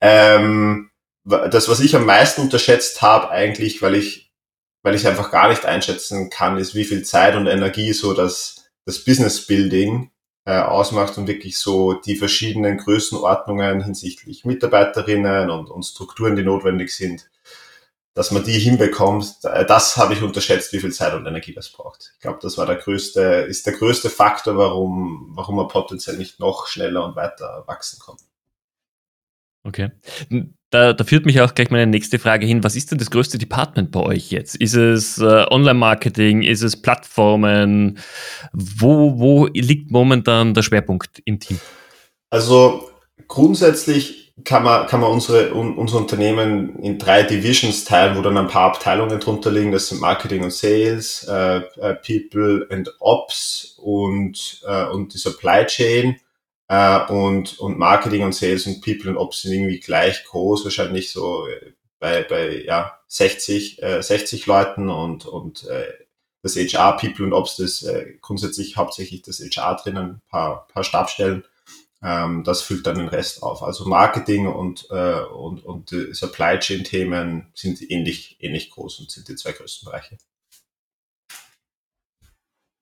Ähm, 0.00 0.90
das, 1.24 1.68
was 1.68 1.80
ich 1.80 1.96
am 1.96 2.06
meisten 2.06 2.42
unterschätzt 2.42 3.02
habe, 3.02 3.30
eigentlich, 3.30 3.82
weil 3.82 3.94
ich, 3.94 4.30
weil 4.82 4.94
ich 4.94 5.06
einfach 5.06 5.30
gar 5.30 5.48
nicht 5.48 5.64
einschätzen 5.64 6.30
kann, 6.30 6.58
ist, 6.58 6.74
wie 6.74 6.84
viel 6.84 7.02
Zeit 7.02 7.36
und 7.36 7.46
Energie 7.46 7.92
so 7.92 8.14
das 8.14 8.60
das 8.90 9.04
Business 9.04 9.46
Building 9.46 10.10
äh, 10.44 10.58
ausmacht 10.58 11.16
und 11.18 11.26
wirklich 11.26 11.58
so 11.58 11.94
die 11.94 12.16
verschiedenen 12.16 12.78
Größenordnungen 12.78 13.84
hinsichtlich 13.84 14.44
Mitarbeiterinnen 14.44 15.50
und, 15.50 15.70
und 15.70 15.84
Strukturen, 15.84 16.36
die 16.36 16.42
notwendig 16.42 16.94
sind, 16.94 17.30
dass 18.14 18.30
man 18.30 18.44
die 18.44 18.58
hinbekommt, 18.58 19.36
äh, 19.44 19.64
das 19.64 19.96
habe 19.96 20.14
ich 20.14 20.22
unterschätzt, 20.22 20.72
wie 20.72 20.80
viel 20.80 20.92
Zeit 20.92 21.14
und 21.14 21.26
Energie 21.26 21.54
das 21.54 21.70
braucht. 21.70 22.12
Ich 22.14 22.20
glaube, 22.20 22.38
das 22.42 22.58
war 22.58 22.66
der 22.66 22.76
größte, 22.76 23.20
ist 23.48 23.66
der 23.66 23.74
größte 23.74 24.10
Faktor, 24.10 24.56
warum, 24.56 25.30
warum 25.34 25.56
man 25.56 25.68
potenziell 25.68 26.16
nicht 26.16 26.40
noch 26.40 26.66
schneller 26.66 27.04
und 27.04 27.16
weiter 27.16 27.64
wachsen 27.66 28.00
kann. 28.04 28.16
Okay. 29.62 29.90
Da, 30.70 30.92
da 30.92 31.04
führt 31.04 31.26
mich 31.26 31.40
auch 31.40 31.54
gleich 31.54 31.70
meine 31.70 31.86
nächste 31.86 32.18
Frage 32.18 32.46
hin. 32.46 32.64
Was 32.64 32.76
ist 32.76 32.90
denn 32.90 32.98
das 32.98 33.10
größte 33.10 33.38
Department 33.38 33.90
bei 33.90 34.00
euch 34.00 34.30
jetzt? 34.30 34.56
Ist 34.56 34.74
es 34.74 35.18
äh, 35.18 35.44
Online-Marketing? 35.50 36.42
Ist 36.42 36.62
es 36.62 36.80
Plattformen? 36.80 37.98
Wo, 38.52 39.18
wo 39.18 39.46
liegt 39.46 39.90
momentan 39.90 40.54
der 40.54 40.62
Schwerpunkt 40.62 41.20
im 41.24 41.40
Team? 41.40 41.60
Also 42.30 42.88
grundsätzlich 43.28 44.19
kann 44.44 44.64
man, 44.64 44.86
kann 44.86 45.00
man 45.00 45.10
unsere, 45.10 45.54
un, 45.54 45.76
unser 45.76 45.98
Unternehmen 45.98 46.78
in 46.82 46.98
drei 46.98 47.22
Divisions 47.22 47.84
teilen, 47.84 48.16
wo 48.16 48.22
dann 48.22 48.36
ein 48.36 48.48
paar 48.48 48.70
Abteilungen 48.72 49.20
drunter 49.20 49.50
liegen. 49.50 49.72
Das 49.72 49.88
sind 49.88 50.00
Marketing 50.00 50.42
und 50.44 50.52
Sales, 50.52 51.24
äh, 51.28 51.58
äh 51.80 51.94
People 51.94 52.66
and 52.70 52.94
Ops 53.00 53.76
und, 53.82 54.62
äh, 54.66 54.84
und 54.86 55.14
die 55.14 55.18
Supply 55.18 55.66
Chain. 55.66 56.20
äh, 56.68 57.04
und, 57.12 57.58
und 57.58 57.78
Marketing 57.78 58.22
und 58.24 58.34
Sales 58.34 58.66
und 58.66 58.80
People 58.80 59.10
und 59.10 59.16
Ops 59.16 59.42
sind 59.42 59.52
irgendwie 59.52 59.80
gleich 59.80 60.24
groß, 60.24 60.64
wahrscheinlich 60.64 61.10
so 61.10 61.46
äh, 61.48 61.72
bei, 61.98 62.22
bei 62.22 62.62
ja, 62.64 62.98
60, 63.08 63.82
äh, 63.82 64.02
60 64.02 64.46
Leuten 64.46 64.88
und, 64.88 65.26
und 65.26 65.64
äh, 65.64 65.86
das 66.42 66.56
HR, 66.56 66.96
People 66.96 67.26
und 67.26 67.32
Ops, 67.32 67.56
das 67.56 67.82
äh, 67.82 68.14
grundsätzlich 68.20 68.76
hauptsächlich 68.76 69.22
das 69.22 69.40
HR 69.40 69.76
drinnen, 69.76 70.04
ein 70.04 70.22
paar, 70.30 70.66
paar 70.68 70.84
Stabstellen. 70.84 71.44
Ähm, 72.02 72.44
das 72.44 72.62
füllt 72.62 72.86
dann 72.86 72.98
den 72.98 73.08
Rest 73.08 73.42
auf. 73.42 73.62
Also 73.62 73.86
Marketing 73.86 74.46
und, 74.46 74.86
äh, 74.90 75.20
und, 75.20 75.64
und 75.64 75.90
Supply 76.12 76.58
Chain 76.58 76.84
Themen 76.84 77.50
sind 77.54 77.82
ähnlich, 77.90 78.36
ähnlich 78.40 78.70
groß 78.70 79.00
und 79.00 79.10
sind 79.10 79.28
die 79.28 79.36
zwei 79.36 79.52
größten 79.52 79.86
Bereiche. 79.86 80.16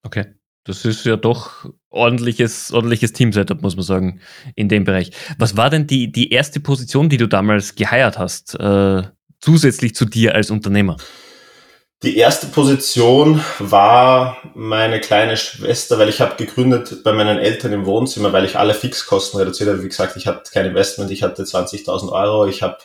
Okay. 0.05 0.35
Das 0.69 0.85
ist 0.85 1.07
ja 1.07 1.17
doch 1.17 1.65
ordentliches, 1.89 2.73
ordentliches 2.73 3.15
Team-Setup, 3.15 3.63
muss 3.63 3.77
man 3.77 3.85
sagen, 3.85 4.21
in 4.55 4.69
dem 4.69 4.85
Bereich. 4.85 5.13
Was 5.39 5.57
war 5.57 5.71
denn 5.71 5.87
die, 5.87 6.13
die 6.13 6.31
erste 6.31 6.61
Position, 6.61 7.09
die 7.09 7.17
du 7.17 7.27
damals 7.27 7.75
geheiert 7.75 8.19
hast, 8.19 8.55
äh, 8.55 9.03
zusätzlich 9.41 9.95
zu 9.95 10.05
dir 10.05 10.35
als 10.35 10.51
Unternehmer? 10.51 10.99
Die 12.05 12.17
erste 12.17 12.47
Position 12.47 13.43
war 13.59 14.37
meine 14.55 15.01
kleine 15.01 15.37
Schwester, 15.37 15.99
weil 15.99 16.09
ich 16.09 16.21
habe 16.21 16.37
gegründet 16.37 17.03
bei 17.03 17.13
meinen 17.13 17.39
Eltern 17.39 17.73
im 17.73 17.87
Wohnzimmer, 17.87 18.33
weil 18.33 18.45
ich 18.45 18.57
alle 18.57 18.75
Fixkosten 18.75 19.41
reduziert 19.41 19.69
habe. 19.69 19.83
Wie 19.83 19.89
gesagt, 19.89 20.17
ich 20.17 20.29
hatte 20.29 20.49
kein 20.53 20.67
Investment, 20.67 21.11
ich 21.11 21.25
hatte 21.25 21.43
20.000 21.43 22.13
Euro, 22.13 22.47
ich 22.47 22.63
habe 22.63 22.79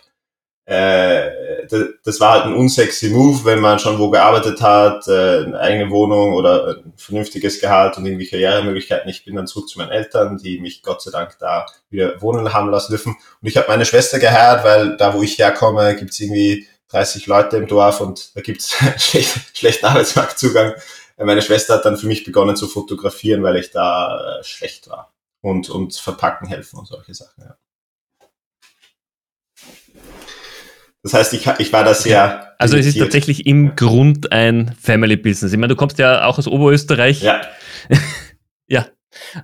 äh, 0.65 1.67
das 2.05 2.19
war 2.21 2.33
halt 2.33 2.45
ein 2.45 2.53
unsexy 2.55 3.09
Move, 3.09 3.43
wenn 3.43 3.59
man 3.59 3.79
schon 3.79 3.99
wo 3.99 4.09
gearbeitet 4.09 4.61
hat, 4.61 5.07
äh, 5.07 5.43
eine 5.43 5.59
eigene 5.59 5.91
Wohnung 5.91 6.33
oder 6.33 6.77
ein 6.77 6.93
vernünftiges 6.95 7.59
Gehalt 7.59 7.97
und 7.97 8.05
irgendwie 8.05 8.27
Karrieremöglichkeiten. 8.27 9.09
Ich 9.09 9.25
bin 9.25 9.35
dann 9.35 9.45
zurück 9.45 9.67
zu 9.67 9.77
meinen 9.77 9.91
Eltern, 9.91 10.37
die 10.37 10.59
mich 10.59 10.81
Gott 10.81 11.01
sei 11.01 11.11
Dank 11.11 11.37
da 11.39 11.65
wieder 11.89 12.21
wohnen 12.21 12.53
haben 12.53 12.69
lassen 12.69 12.93
dürfen. 12.93 13.15
Und 13.41 13.47
ich 13.47 13.57
habe 13.57 13.67
meine 13.67 13.85
Schwester 13.85 14.19
geheiratet, 14.19 14.65
weil 14.65 14.97
da, 14.97 15.13
wo 15.13 15.21
ich 15.21 15.37
herkomme, 15.37 15.95
gibt's 15.97 16.19
irgendwie 16.21 16.65
30 16.93 17.27
Leute 17.27 17.57
im 17.57 17.67
Dorf 17.67 17.99
und 18.01 18.35
da 18.35 18.41
gibt's 18.41 18.77
schlecht, 18.97 19.57
schlechten 19.57 19.85
Arbeitsmarktzugang. 19.85 20.73
Meine 21.17 21.41
Schwester 21.41 21.75
hat 21.75 21.85
dann 21.85 21.97
für 21.97 22.07
mich 22.07 22.23
begonnen 22.23 22.55
zu 22.55 22.67
fotografieren, 22.67 23.43
weil 23.43 23.57
ich 23.57 23.71
da 23.71 24.39
äh, 24.39 24.43
schlecht 24.43 24.89
war 24.89 25.13
und, 25.41 25.69
und 25.69 25.95
verpacken 25.95 26.47
helfen 26.47 26.79
und 26.79 26.87
solche 26.87 27.13
Sachen. 27.13 27.43
Ja. 27.43 27.57
Das 31.03 31.13
heißt, 31.13 31.33
ich, 31.33 31.45
ich 31.59 31.73
war 31.73 31.83
da 31.83 31.93
sehr. 31.93 32.55
Also 32.59 32.77
es 32.77 32.85
ist 32.85 32.97
tatsächlich 32.97 33.45
im 33.45 33.75
Grund 33.75 34.31
ein 34.31 34.73
Family 34.81 35.17
Business. 35.17 35.51
Ich 35.51 35.57
meine, 35.57 35.73
du 35.73 35.75
kommst 35.75 35.99
ja 35.99 36.25
auch 36.25 36.37
aus 36.37 36.47
Oberösterreich. 36.47 37.21
Ja. 37.21 37.41
ja. 38.67 38.87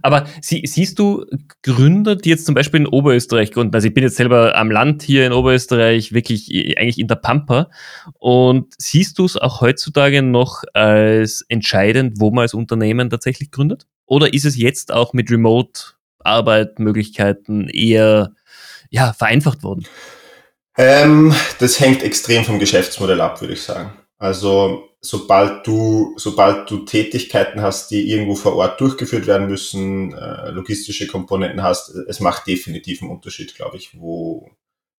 Aber 0.01 0.25
sie, 0.41 0.63
siehst 0.65 0.97
du 0.99 1.25
Gründer, 1.63 2.15
die 2.15 2.29
jetzt 2.29 2.45
zum 2.45 2.55
Beispiel 2.55 2.79
in 2.81 2.87
Oberösterreich 2.87 3.51
gründen? 3.51 3.75
Also 3.75 3.87
ich 3.87 3.93
bin 3.93 4.03
jetzt 4.03 4.17
selber 4.17 4.55
am 4.55 4.69
Land 4.71 5.03
hier 5.03 5.25
in 5.25 5.33
Oberösterreich, 5.33 6.13
wirklich 6.13 6.49
eigentlich 6.77 6.99
in 6.99 7.07
der 7.07 7.15
Pampa. 7.15 7.69
Und 8.17 8.73
siehst 8.77 9.17
du 9.19 9.25
es 9.25 9.35
auch 9.37 9.61
heutzutage 9.61 10.21
noch 10.21 10.63
als 10.73 11.45
entscheidend, 11.49 12.19
wo 12.19 12.31
man 12.31 12.41
als 12.43 12.53
Unternehmen 12.53 13.09
tatsächlich 13.09 13.51
gründet? 13.51 13.87
Oder 14.05 14.33
ist 14.33 14.45
es 14.45 14.57
jetzt 14.57 14.91
auch 14.91 15.13
mit 15.13 15.31
Remote-Arbeitmöglichkeiten 15.31 17.69
eher 17.69 18.33
ja, 18.89 19.13
vereinfacht 19.13 19.63
worden? 19.63 19.85
Ähm, 20.77 21.33
das 21.59 21.79
hängt 21.79 22.03
extrem 22.03 22.43
vom 22.43 22.59
Geschäftsmodell 22.59 23.21
ab, 23.21 23.39
würde 23.41 23.53
ich 23.53 23.61
sagen. 23.61 23.93
Also 24.17 24.88
sobald 25.01 25.65
du, 25.65 26.13
sobald 26.17 26.69
du 26.69 26.79
Tätigkeiten 26.79 27.61
hast, 27.61 27.91
die 27.91 28.11
irgendwo 28.11 28.35
vor 28.35 28.55
Ort 28.55 28.79
durchgeführt 28.81 29.27
werden 29.27 29.47
müssen, 29.47 30.13
äh, 30.13 30.51
logistische 30.51 31.07
Komponenten 31.07 31.63
hast, 31.63 31.89
es 31.89 32.19
macht 32.19 32.47
definitiv 32.47 33.01
einen 33.01 33.11
Unterschied, 33.11 33.55
glaube 33.55 33.77
ich, 33.77 33.97
wo, 33.99 34.49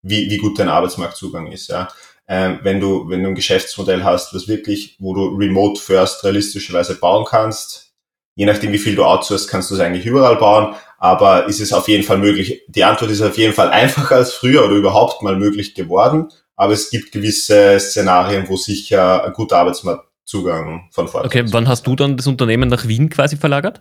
wie, 0.02 0.30
wie 0.30 0.38
gut 0.38 0.59
dein 0.59 0.69
Arbeitsmarktzugang 0.69 1.49
ist. 1.49 1.69
Ja. 1.69 1.88
Ähm, 2.28 2.61
wenn 2.62 2.80
du, 2.80 3.09
wenn 3.09 3.23
du 3.23 3.28
ein 3.28 3.35
Geschäftsmodell 3.35 4.04
hast, 4.04 4.35
was 4.35 4.49
wirklich, 4.49 4.97
wo 5.00 5.14
du 5.14 5.26
remote 5.37 5.80
first 5.80 6.25
realistischerweise 6.25 6.95
bauen 6.95 7.26
kannst, 7.28 7.92
je 8.37 8.47
nachdem 8.47 8.73
wie 8.73 8.78
viel 8.78 8.95
du 8.95 9.04
outsourcest, 9.04 9.50
kannst 9.50 9.71
du 9.71 9.75
es 9.75 9.80
eigentlich 9.80 10.07
überall 10.07 10.37
bauen, 10.37 10.75
aber 10.99 11.47
ist 11.47 11.61
es 11.61 11.73
auf 11.73 11.88
jeden 11.88 12.04
Fall 12.04 12.19
möglich? 12.19 12.62
Die 12.69 12.85
Antwort 12.85 13.11
ist 13.11 13.21
auf 13.21 13.37
jeden 13.37 13.52
Fall 13.52 13.69
einfacher 13.71 14.16
als 14.16 14.33
früher 14.33 14.64
oder 14.64 14.76
überhaupt 14.76 15.23
mal 15.23 15.37
möglich 15.37 15.75
geworden. 15.75 16.28
Aber 16.60 16.74
es 16.74 16.90
gibt 16.90 17.10
gewisse 17.10 17.80
Szenarien, 17.80 18.46
wo 18.50 18.56
sicher 18.58 19.24
ein 19.24 19.32
guter 19.32 19.56
Arbeitsmarktzugang 19.56 20.90
von 20.92 21.08
Vorteil 21.08 21.26
Okay, 21.26 21.52
wann 21.54 21.66
hast 21.66 21.86
du 21.86 21.96
dann 21.96 22.18
das 22.18 22.26
Unternehmen 22.26 22.68
nach 22.68 22.86
Wien 22.86 23.08
quasi 23.08 23.38
verlagert? 23.38 23.80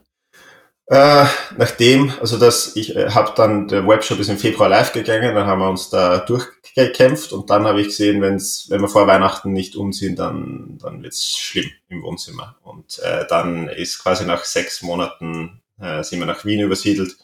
Äh, 0.86 1.26
nachdem, 1.58 2.14
also 2.22 2.38
das, 2.38 2.78
ich 2.78 2.96
äh, 2.96 3.10
habe 3.10 3.34
dann, 3.36 3.68
der 3.68 3.86
Webshop 3.86 4.20
ist 4.20 4.30
im 4.30 4.38
Februar 4.38 4.70
live 4.70 4.94
gegangen, 4.94 5.36
dann 5.36 5.46
haben 5.46 5.60
wir 5.60 5.70
uns 5.70 5.90
da 5.90 6.20
durchgekämpft 6.20 7.34
und 7.34 7.50
dann 7.50 7.66
habe 7.66 7.82
ich 7.82 7.88
gesehen, 7.88 8.22
wenn's, 8.22 8.68
wenn 8.70 8.80
wir 8.80 8.88
vor 8.88 9.08
Weihnachten 9.08 9.52
nicht 9.52 9.76
umziehen, 9.76 10.16
dann, 10.16 10.78
dann 10.82 11.04
wird's 11.04 11.38
schlimm 11.38 11.70
im 11.90 12.02
Wohnzimmer. 12.02 12.56
Und 12.64 13.00
äh, 13.00 13.28
dann 13.28 13.68
ist 13.68 14.02
quasi 14.02 14.24
nach 14.24 14.46
sechs 14.46 14.82
Monaten 14.84 15.62
äh, 15.82 16.02
sind 16.02 16.20
wir 16.20 16.28
nach 16.28 16.46
Wien 16.46 16.62
übersiedelt. 16.62 17.18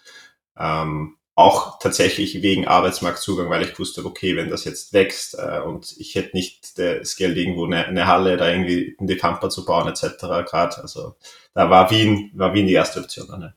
Ähm, 0.59 1.15
auch 1.35 1.79
tatsächlich 1.79 2.41
wegen 2.41 2.65
Arbeitsmarktzugang, 2.65 3.49
weil 3.49 3.61
ich 3.61 3.77
wusste, 3.77 4.05
okay, 4.05 4.37
wenn 4.37 4.49
das 4.49 4.63
jetzt 4.63 4.93
wächst 4.93 5.37
äh, 5.37 5.59
und 5.59 5.93
ich 5.99 6.15
hätte 6.15 6.35
nicht 6.35 6.79
das 6.79 7.17
Geld 7.17 7.35
irgendwo 7.35 7.65
eine, 7.65 7.85
eine 7.85 8.07
Halle 8.07 8.37
da 8.37 8.49
irgendwie 8.49 8.95
in 8.97 9.05
die 9.05 9.15
Pampa 9.15 9.49
zu 9.49 9.65
bauen 9.65 9.87
etc. 9.87 10.17
gerade. 10.49 10.81
Also 10.81 11.15
da 11.53 11.69
war 11.69 11.91
Wien, 11.91 12.31
war 12.35 12.53
Wien 12.53 12.67
die 12.67 12.73
erste 12.73 13.01
Option. 13.01 13.27
Ja. 13.29 13.53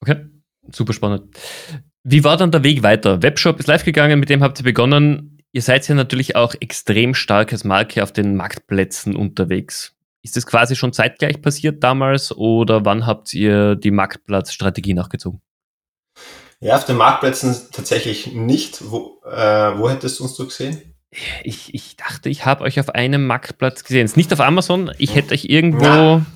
Okay, 0.00 0.26
super 0.72 0.92
spannend. 0.92 1.36
Wie 2.02 2.24
war 2.24 2.36
dann 2.36 2.50
der 2.50 2.64
Weg 2.64 2.82
weiter? 2.82 3.22
Webshop 3.22 3.60
ist 3.60 3.68
live 3.68 3.84
gegangen, 3.84 4.18
mit 4.18 4.28
dem 4.28 4.42
habt 4.42 4.58
ihr 4.58 4.64
begonnen. 4.64 5.38
Ihr 5.52 5.62
seid 5.62 5.86
ja 5.86 5.94
natürlich 5.94 6.34
auch 6.34 6.56
extrem 6.58 7.14
stark 7.14 7.52
als 7.52 7.62
Marke 7.62 8.02
auf 8.02 8.12
den 8.12 8.34
Marktplätzen 8.34 9.14
unterwegs. 9.14 9.94
Ist 10.22 10.36
das 10.36 10.46
quasi 10.46 10.74
schon 10.74 10.92
zeitgleich 10.92 11.40
passiert 11.40 11.84
damals 11.84 12.36
oder 12.36 12.84
wann 12.84 13.06
habt 13.06 13.32
ihr 13.34 13.76
die 13.76 13.90
Marktplatzstrategie 13.92 14.94
nachgezogen? 14.94 15.40
Ja, 16.62 16.76
auf 16.76 16.84
den 16.84 16.96
Marktplätzen 16.96 17.54
tatsächlich 17.72 18.32
nicht. 18.32 18.90
Wo, 18.90 19.20
äh, 19.24 19.78
wo 19.78 19.90
hättest 19.90 20.18
du 20.18 20.24
uns 20.24 20.34
so 20.34 20.46
gesehen? 20.46 20.94
Ich, 21.42 21.74
ich 21.74 21.96
dachte, 21.96 22.30
ich 22.30 22.46
habe 22.46 22.64
euch 22.64 22.80
auf 22.80 22.90
einem 22.90 23.26
Marktplatz 23.26 23.84
gesehen. 23.84 24.06
Ist 24.06 24.16
nicht 24.16 24.32
auf 24.32 24.40
Amazon. 24.40 24.92
Ich 24.96 25.14
hätte 25.14 25.34
euch 25.34 25.44
irgendwo. 25.44 25.84
Na, 25.84 26.26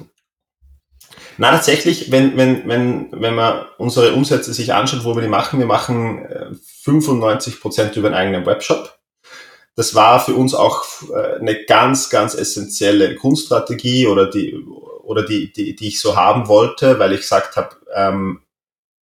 na 1.39 1.51
tatsächlich, 1.53 2.11
wenn, 2.11 2.37
wenn, 2.37 2.69
wenn, 2.69 3.09
wenn 3.13 3.35
man 3.35 3.67
unsere 3.79 4.13
Umsätze 4.13 4.53
sich 4.53 4.75
anschaut, 4.75 5.05
wo 5.05 5.15
wir 5.15 5.23
die 5.23 5.29
machen, 5.29 5.59
wir 5.59 5.67
machen 5.67 6.27
95 6.83 7.55
äh, 7.55 7.57
Prozent 7.59 7.97
über 7.97 8.09
einen 8.09 8.17
eigenen 8.17 8.47
Webshop 8.47 8.97
das 9.77 9.95
war 9.95 10.25
für 10.25 10.35
uns 10.35 10.55
auch 10.55 10.85
äh, 11.11 11.39
eine 11.39 11.65
ganz, 11.65 12.09
ganz 12.09 12.35
essentielle 12.35 13.15
Grundstrategie 13.15 14.07
oder 14.07 14.29
die, 14.29 14.57
oder 15.03 15.23
die, 15.23 15.53
die, 15.53 15.77
die 15.77 15.89
ich 15.89 16.01
so 16.01 16.17
haben 16.17 16.49
wollte, 16.49 16.99
weil 16.99 17.13
ich 17.13 17.21
gesagt 17.21 17.57
habe, 17.57 17.77
ähm, 17.95 18.41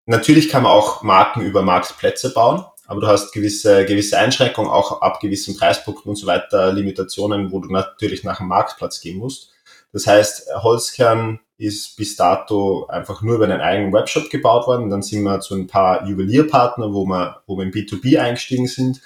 natürlich 0.07 0.49
kann 0.49 0.63
man 0.63 0.73
auch 0.73 1.03
Marken 1.03 1.43
über 1.43 1.63
Marktplätze 1.63 2.33
bauen, 2.33 2.65
aber 2.87 3.01
du 3.01 3.07
hast 3.07 3.33
gewisse, 3.33 3.85
gewisse 3.85 4.19
Einschränkungen, 4.19 4.71
auch 4.71 5.01
ab 5.01 5.21
gewissen 5.21 5.57
Preispunkten 5.57 6.11
und 6.11 6.17
so 6.17 6.27
weiter, 6.27 6.73
Limitationen, 6.73 7.51
wo 7.51 7.61
du 7.61 7.71
natürlich 7.71 8.25
nach 8.25 8.39
dem 8.39 8.49
Marktplatz 8.49 9.01
gehen 9.01 9.19
musst. 9.19 9.51
Das 9.93 10.07
heißt, 10.07 10.49
Holzkern 10.63 11.41
ist 11.57 11.97
bis 11.97 12.17
dato 12.17 12.87
einfach 12.89 13.23
nur 13.23 13.37
über 13.37 13.45
einen 13.45 13.61
eigenen 13.61 13.93
Webshop 13.93 14.29
gebaut 14.29 14.67
worden. 14.67 14.91
Dann 14.91 15.03
sind 15.03 15.23
wir 15.23 15.41
zu 15.41 15.55
ein 15.55 15.67
paar 15.67 16.07
Juwelierpartnern, 16.07 16.93
wo 16.93 17.07
wir, 17.07 17.43
wo 17.47 17.57
wir 17.57 17.65
in 17.65 17.73
B2B 17.73 18.19
eingestiegen 18.19 18.67
sind 18.67 19.01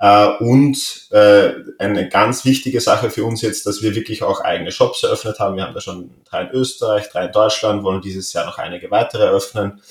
äh, 0.00 0.28
und 0.38 1.08
äh, 1.10 1.52
eine 1.78 2.08
ganz 2.08 2.44
wichtige 2.44 2.80
Sache 2.80 3.10
für 3.10 3.24
uns 3.24 3.42
jetzt, 3.42 3.66
dass 3.66 3.82
wir 3.82 3.94
wirklich 3.94 4.22
auch 4.22 4.40
eigene 4.40 4.72
Shops 4.72 5.02
eröffnet 5.02 5.38
haben. 5.38 5.56
Wir 5.56 5.64
haben 5.64 5.74
da 5.74 5.80
schon 5.80 6.10
drei 6.24 6.44
in 6.44 6.50
Österreich, 6.50 7.10
drei 7.10 7.26
in 7.26 7.32
Deutschland, 7.32 7.84
wollen 7.84 8.00
dieses 8.00 8.32
Jahr 8.32 8.46
noch 8.46 8.58
einige 8.58 8.90
weitere 8.90 9.24
eröffnen 9.24 9.82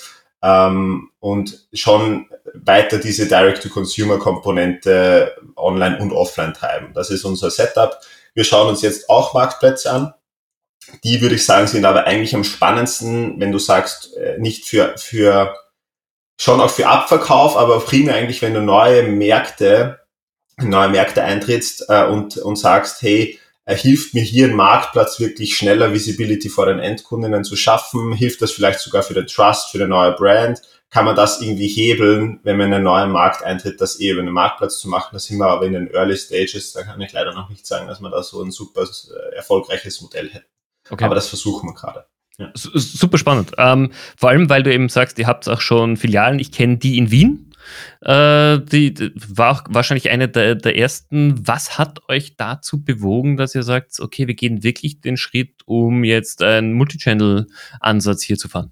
ähm, 0.42 1.12
und 1.20 1.68
schon 1.74 2.28
weiter 2.54 2.98
diese 2.98 3.28
Direct-to-Consumer-Komponente 3.28 5.36
online 5.56 6.00
und 6.00 6.12
offline 6.12 6.54
treiben. 6.54 6.94
Das 6.94 7.10
ist 7.10 7.24
unser 7.24 7.50
Setup. 7.52 7.98
Wir 8.34 8.44
schauen 8.44 8.68
uns 8.70 8.82
jetzt 8.82 9.10
auch 9.10 9.34
Marktplätze 9.34 9.92
an. 9.92 10.14
Die 11.04 11.22
würde 11.22 11.36
ich 11.36 11.46
sagen, 11.46 11.68
sind 11.68 11.86
aber 11.86 12.08
eigentlich 12.08 12.36
am 12.36 12.44
spannendsten, 12.44 13.40
wenn 13.40 13.52
du 13.52 13.60
sagst, 13.60 14.18
äh, 14.18 14.40
nicht 14.40 14.66
für, 14.66 14.96
für 14.98 15.56
schon 16.40 16.60
auch 16.60 16.72
für 16.72 16.88
Abverkauf, 16.88 17.56
aber 17.56 17.80
primär 17.80 18.16
eigentlich, 18.16 18.42
wenn 18.42 18.56
du 18.56 18.62
neue 18.62 19.04
Märkte 19.04 20.00
neue 20.64 20.90
Märkte 20.90 21.24
eintrittst 21.24 21.86
äh, 21.90 22.06
und, 22.06 22.38
und 22.38 22.56
sagst, 22.56 23.02
hey, 23.02 23.40
hilft 23.68 24.14
mir 24.14 24.24
hier 24.24 24.46
einen 24.46 24.56
Marktplatz 24.56 25.20
wirklich 25.20 25.56
schneller 25.56 25.94
Visibility 25.94 26.50
vor 26.50 26.66
den 26.66 26.80
Endkundinnen 26.80 27.44
zu 27.44 27.56
schaffen, 27.56 28.14
hilft 28.14 28.42
das 28.42 28.52
vielleicht 28.52 28.80
sogar 28.80 29.04
für 29.04 29.14
den 29.14 29.28
Trust, 29.28 29.72
für 29.72 29.78
eine 29.78 29.88
neue 29.88 30.14
Brand, 30.14 30.62
kann 30.90 31.06
man 31.06 31.16
das 31.16 31.42
irgendwie 31.42 31.68
hebeln, 31.68 32.42
wenn 32.44 32.58
man 32.58 32.68
in 32.68 32.74
einen 32.74 32.84
neuen 32.84 33.12
Markt 33.12 33.44
eintritt, 33.44 33.80
das 33.80 33.96
eher 33.96 34.14
über 34.14 34.22
einen 34.22 34.34
Marktplatz 34.34 34.80
zu 34.80 34.90
machen. 34.90 35.10
Da 35.14 35.20
sind 35.20 35.38
wir 35.38 35.48
aber 35.48 35.66
in 35.66 35.74
den 35.74 35.88
Early 35.88 36.18
Stages, 36.18 36.74
da 36.74 36.84
kann 36.84 37.00
ich 37.00 37.14
leider 37.14 37.34
noch 37.34 37.50
nicht 37.50 37.66
sagen, 37.66 37.88
dass 37.88 38.02
man 38.02 38.12
da 38.12 38.22
so 38.24 38.44
ein 38.44 38.52
super 38.52 38.84
äh, 38.84 39.36
erfolgreiches 39.36 40.02
Modell 40.02 40.30
hätte. 40.30 40.46
Okay. 40.90 41.06
Aber 41.06 41.16
das 41.16 41.30
versuchen 41.30 41.70
wir 41.70 41.74
gerade. 41.74 42.06
Ja. 42.38 42.52
Super 42.56 43.18
spannend. 43.18 43.52
Ähm, 43.58 43.92
vor 44.18 44.30
allem, 44.30 44.50
weil 44.50 44.64
du 44.64 44.74
eben 44.74 44.90
sagst, 44.90 45.18
ihr 45.20 45.28
habt 45.28 45.48
auch 45.48 45.62
schon 45.62 45.96
Filialen. 45.96 46.40
Ich 46.40 46.52
kenne 46.52 46.78
die 46.78 46.98
in 46.98 47.12
Wien. 47.12 47.51
Äh, 48.02 48.60
die, 48.60 48.94
die, 48.94 49.12
war 49.16 49.52
auch 49.52 49.64
wahrscheinlich 49.70 50.10
eine 50.10 50.28
der, 50.28 50.56
der 50.56 50.78
ersten. 50.78 51.48
Was 51.48 51.78
hat 51.78 52.00
euch 52.10 52.36
dazu 52.38 52.84
bewogen, 52.84 53.38
dass 53.38 53.56
ihr 53.56 53.64
sagt, 53.64 54.00
okay, 54.00 54.28
wir 54.28 54.36
gehen 54.36 54.64
wirklich 54.64 55.02
den 55.02 55.18
Schritt, 55.18 55.62
um 55.66 56.04
jetzt 56.04 56.42
einen 56.42 56.74
Multichannel-Ansatz 56.74 58.24
hier 58.24 58.38
zu 58.38 58.50
fahren? 58.50 58.72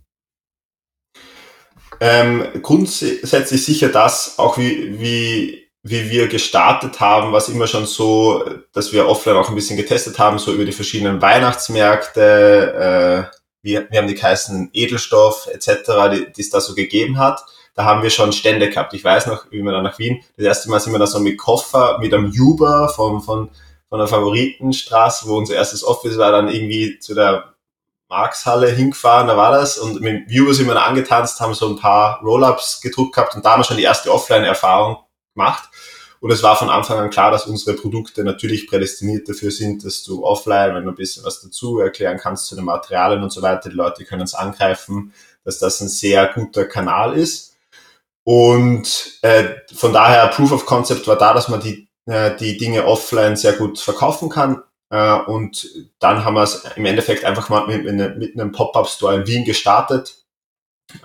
Ähm, 2.02 2.46
grundsätzlich 2.62 3.64
sicher 3.64 3.90
das, 3.90 4.40
auch 4.40 4.58
wie, 4.58 5.00
wie, 5.00 5.68
wie 5.84 6.10
wir 6.10 6.28
gestartet 6.28 7.00
haben, 7.00 7.34
was 7.34 7.50
immer 7.50 7.68
schon 7.68 7.86
so, 7.86 8.44
dass 8.74 8.94
wir 8.94 9.08
offline 9.08 9.36
auch 9.36 9.50
ein 9.50 9.56
bisschen 9.56 9.78
getestet 9.78 10.18
haben, 10.18 10.40
so 10.40 10.54
über 10.54 10.66
die 10.66 10.72
verschiedenen 10.72 11.22
Weihnachtsmärkte, 11.22 13.32
äh, 13.32 13.36
wir, 13.62 13.92
wir 13.92 14.00
haben 14.00 14.08
die 14.08 14.16
geheißen 14.16 14.70
Edelstoff 14.74 15.50
etc., 15.52 15.70
die, 16.14 16.32
die 16.32 16.42
es 16.42 16.50
da 16.50 16.62
so 16.62 16.74
gegeben 16.74 17.18
hat. 17.18 17.42
Da 17.76 17.86
haben 17.86 18.04
wir 18.04 18.10
schon 18.10 18.34
Stände 18.34 18.70
gehabt. 18.70 18.94
Ich 18.94 19.04
weiß 19.04 19.28
noch, 19.28 19.52
wie 19.52 19.62
wir 19.62 19.72
dann 19.72 19.84
nach 19.84 20.00
Wien, 20.00 20.24
das 20.38 20.46
erste 20.46 20.70
Mal 20.70 20.80
sind 20.80 20.94
wir 20.94 21.00
da 21.00 21.08
so 21.08 21.20
mit 21.20 21.38
Koffer, 21.38 21.98
mit 22.00 22.14
einem 22.14 22.32
Uber 22.38 22.90
von, 22.90 23.22
von, 23.22 23.50
von 23.88 24.00
der 24.00 24.08
Favoritenstraße, 24.08 25.28
wo 25.28 25.38
unser 25.38 25.56
erstes 25.56 25.84
Office 25.84 26.18
war, 26.18 26.32
dann 26.32 26.50
irgendwie 26.50 27.00
zu 27.00 27.16
der 27.16 27.54
Markshalle 28.10 28.72
hingefahren, 28.72 29.28
da 29.28 29.38
war 29.38 29.52
das. 29.52 29.78
Und 29.78 30.02
mit 30.02 30.30
Uber 30.32 30.54
sind 30.54 30.68
wir 30.68 30.74
da 30.74 30.84
angetanzt, 30.84 31.40
haben 31.40 31.54
so 31.54 31.70
ein 31.70 31.78
paar 31.78 32.22
Roll-Ups 32.22 32.82
gedruckt 32.82 33.16
gehabt 33.16 33.36
und 33.36 33.46
da 33.46 33.52
haben 33.52 33.60
wir 33.60 33.66
schon 33.66 33.78
die 33.78 33.84
erste 33.84 34.12
Offline-Erfahrung 34.12 34.98
gemacht. 35.34 35.70
Und 36.22 36.32
es 36.32 36.44
war 36.44 36.58
von 36.58 36.70
Anfang 36.70 37.00
an 37.00 37.10
klar, 37.10 37.32
dass 37.32 37.48
unsere 37.48 37.78
Produkte 37.78 38.26
natürlich 38.26 38.68
prädestiniert 38.68 39.30
dafür 39.30 39.52
sind, 39.52 39.86
dass 39.86 40.04
du 40.04 40.26
offline, 40.26 40.76
wenn 40.76 40.84
du 40.84 40.90
ein 40.90 40.96
bisschen 40.96 41.24
was 41.24 41.42
dazu 41.42 41.80
erklären 41.80 42.18
kannst 42.18 42.48
zu 42.48 42.56
den 42.56 42.66
Materialien 42.66 43.24
und 43.24 43.32
so 43.32 43.42
weiter, 43.42 43.70
die 43.70 43.76
Leute 43.76 44.04
können 44.04 44.24
es 44.24 44.34
angreifen, 44.34 45.14
dass 45.46 45.60
das 45.60 45.80
ein 45.80 45.88
sehr 45.88 46.28
guter 46.28 46.66
Kanal 46.66 47.18
ist. 47.18 47.49
Und 48.24 49.20
äh, 49.22 49.56
von 49.74 49.94
daher 49.94 50.28
Proof 50.28 50.52
of 50.52 50.66
Concept 50.66 51.08
war 51.08 51.18
da, 51.18 51.34
dass 51.34 51.48
man 51.50 51.62
die, 51.62 51.90
äh, 52.06 52.36
die 52.36 52.58
Dinge 52.58 52.86
offline 52.86 53.36
sehr 53.36 53.54
gut 53.54 53.80
verkaufen 53.80 54.30
kann. 54.30 54.62
Äh, 54.90 55.20
und 55.22 55.68
dann 56.00 56.26
haben 56.26 56.36
wir 56.36 56.44
es 56.44 56.64
im 56.76 56.86
Endeffekt 56.86 57.26
einfach 57.26 57.50
mal 57.50 57.68
mit, 57.68 57.84
mit 58.18 58.40
einem 58.40 58.52
Pop-up-Store 58.52 59.16
in 59.16 59.28
Wien 59.28 59.46
gestartet 59.46 60.20